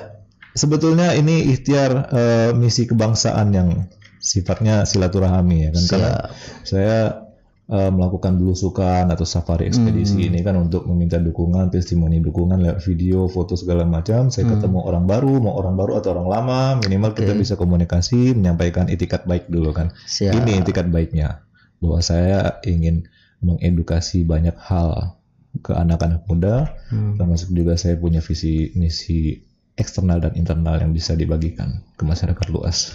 sebetulnya 0.56 1.14
ini 1.14 1.54
ikhtiar 1.54 1.90
eh, 2.10 2.50
misi 2.58 2.90
kebangsaan 2.90 3.54
yang 3.54 3.86
sifatnya 4.18 4.82
silaturahmi 4.88 5.68
ya 5.68 5.70
kan 5.70 5.84
karena 5.86 6.12
saya 6.66 7.25
eh, 7.66 7.90
melakukan 7.90 8.38
belusukan 8.38 9.10
atau 9.10 9.26
safari 9.26 9.66
ekspedisi 9.66 10.22
Hmm. 10.22 10.28
ini 10.30 10.38
kan 10.46 10.54
untuk 10.54 10.86
meminta 10.86 11.18
dukungan, 11.18 11.66
testimoni 11.68 12.22
dukungan 12.22 12.62
lewat 12.62 12.78
video, 12.86 13.26
foto 13.26 13.58
segala 13.58 13.82
macam. 13.82 14.30
Saya 14.30 14.46
Hmm. 14.46 14.62
ketemu 14.62 14.78
orang 14.86 15.04
baru, 15.04 15.34
mau 15.42 15.58
orang 15.58 15.74
baru 15.74 15.98
atau 15.98 16.14
orang 16.14 16.28
lama, 16.30 16.60
minimal 16.78 17.10
kita 17.10 17.34
bisa 17.34 17.58
komunikasi, 17.58 18.38
menyampaikan 18.38 18.86
itikat 18.86 19.26
baik 19.26 19.50
dulu 19.50 19.74
kan. 19.74 19.90
Siap. 20.06 20.30
Ini 20.30 20.62
itikat 20.62 20.86
baiknya 20.88 21.42
bahwa 21.82 21.98
saya 21.98 22.62
ingin 22.62 23.10
mengedukasi 23.42 24.22
banyak 24.22 24.54
hal 24.62 25.18
ke 25.60 25.74
anak-anak 25.74 26.22
muda, 26.30 26.70
Hmm. 26.88 27.18
termasuk 27.18 27.50
juga 27.50 27.74
saya 27.74 27.98
punya 27.98 28.22
visi 28.22 28.70
misi 28.78 29.42
eksternal 29.74 30.22
dan 30.22 30.32
internal 30.38 30.78
yang 30.78 30.94
bisa 30.94 31.12
dibagikan 31.12 31.82
ke 31.98 32.06
masyarakat 32.06 32.46
luas. 32.48 32.94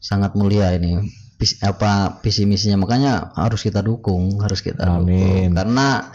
sangat 0.00 0.32
mulia 0.32 0.72
ini 0.74 0.96
Vis- 1.40 1.56
apa 1.64 2.20
visi 2.20 2.44
misinya 2.44 2.84
makanya 2.84 3.32
harus 3.32 3.64
kita 3.64 3.80
dukung 3.80 4.44
harus 4.44 4.60
kita 4.60 4.84
dukung 4.84 5.08
Amin. 5.08 5.56
karena 5.56 6.12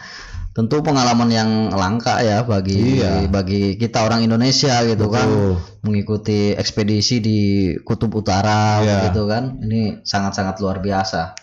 tentu 0.53 0.79
pengalaman 0.79 1.27
yang 1.27 1.49
langka 1.73 2.21
ya 2.21 2.45
bagi 2.45 3.01
Iya. 3.01 3.25
bagi 3.27 3.73
kita 3.75 4.05
orang 4.05 4.21
Indonesia 4.21 4.85
gitu 4.85 5.09
kan 5.09 5.25
Betul. 5.27 5.53
mengikuti 5.81 6.53
ekspedisi 6.53 7.19
di 7.19 7.39
kutub 7.81 8.13
utara 8.13 8.79
Iya. 8.79 9.09
gitu 9.09 9.25
kan 9.25 9.57
ini 9.59 9.99
sangat-sangat 10.05 10.61
luar 10.61 10.77
biasa 10.79 11.33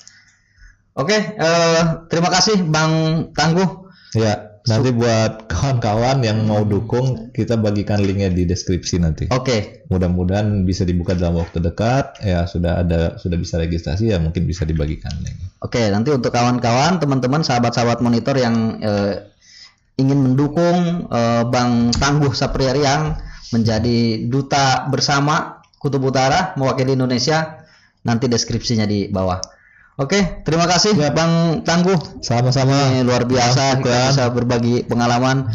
oke 0.94 1.16
eh, 1.36 1.80
terima 2.06 2.30
kasih 2.30 2.62
Bang 2.64 2.92
Tangguh 3.34 3.82
Ya, 4.12 4.51
nanti 4.62 4.94
buat 4.94 5.50
kawan-kawan 5.50 6.22
yang 6.22 6.46
mau 6.46 6.62
dukung, 6.62 7.34
kita 7.34 7.58
bagikan 7.58 7.98
linknya 7.98 8.30
di 8.30 8.46
deskripsi 8.46 9.02
nanti. 9.02 9.24
oke 9.30 9.82
Mudah-mudahan 9.90 10.62
bisa 10.62 10.86
dibuka 10.86 11.12
dalam 11.18 11.36
waktu 11.42 11.58
dekat. 11.58 12.22
Ya 12.22 12.46
sudah 12.46 12.80
ada, 12.80 13.18
sudah 13.18 13.36
bisa 13.36 13.58
registrasi 13.58 14.14
ya 14.14 14.22
mungkin 14.22 14.46
bisa 14.46 14.62
dibagikan. 14.64 15.12
link. 15.20 15.36
Oke, 15.60 15.92
nanti 15.92 16.14
untuk 16.14 16.32
kawan-kawan, 16.32 16.96
teman-teman, 17.02 17.44
sahabat-sahabat 17.44 18.00
monitor 18.00 18.38
yang 18.38 18.80
eh, 18.80 19.28
ingin 20.00 20.32
mendukung 20.32 21.10
eh, 21.12 21.42
Bang 21.50 21.92
Tangguh 21.92 22.32
Sapriariang 22.32 23.20
menjadi 23.52 24.26
duta 24.32 24.88
bersama 24.88 25.60
Kutub 25.76 26.08
Utara 26.08 26.56
mewakili 26.56 26.96
Indonesia, 26.96 27.66
nanti 28.06 28.30
deskripsinya 28.30 28.88
di 28.88 29.10
bawah. 29.12 29.42
Oke, 30.00 30.40
terima 30.48 30.64
kasih 30.64 30.96
Bang 31.12 31.60
Tangguh. 31.68 32.24
Sama-sama. 32.24 32.96
Ini 32.96 33.04
luar 33.04 33.28
biasa 33.28 33.84
kita 33.84 33.92
Syukran. 33.92 34.08
bisa 34.08 34.24
berbagi 34.32 34.74
pengalaman. 34.88 35.52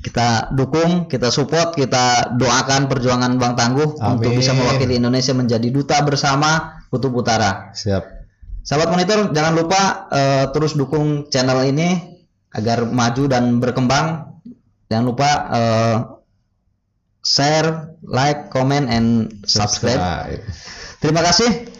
Kita 0.00 0.52
dukung, 0.52 1.08
kita 1.08 1.28
support, 1.28 1.76
kita 1.76 2.36
doakan 2.36 2.88
perjuangan 2.92 3.40
Bang 3.40 3.56
Tangguh 3.56 3.96
untuk 3.96 4.32
Amin. 4.32 4.40
bisa 4.40 4.52
mewakili 4.52 5.00
Indonesia 5.00 5.32
menjadi 5.32 5.68
duta 5.72 5.96
bersama 6.04 6.80
Kutub 6.92 7.16
Utara. 7.16 7.72
Siap. 7.72 8.04
Sahabat 8.60 8.92
monitor, 8.92 9.32
jangan 9.32 9.52
lupa 9.56 10.08
eh, 10.12 10.44
terus 10.52 10.76
dukung 10.76 11.32
channel 11.32 11.64
ini 11.64 12.20
agar 12.52 12.84
maju 12.84 13.24
dan 13.32 13.60
berkembang. 13.64 14.36
Jangan 14.92 15.04
lupa 15.08 15.30
eh, 15.56 15.96
share, 17.24 17.96
like, 18.04 18.52
comment, 18.52 18.88
and 18.92 19.40
subscribe. 19.48 19.96
Subscribe. 19.96 20.42
Terima 21.00 21.20
kasih. 21.24 21.79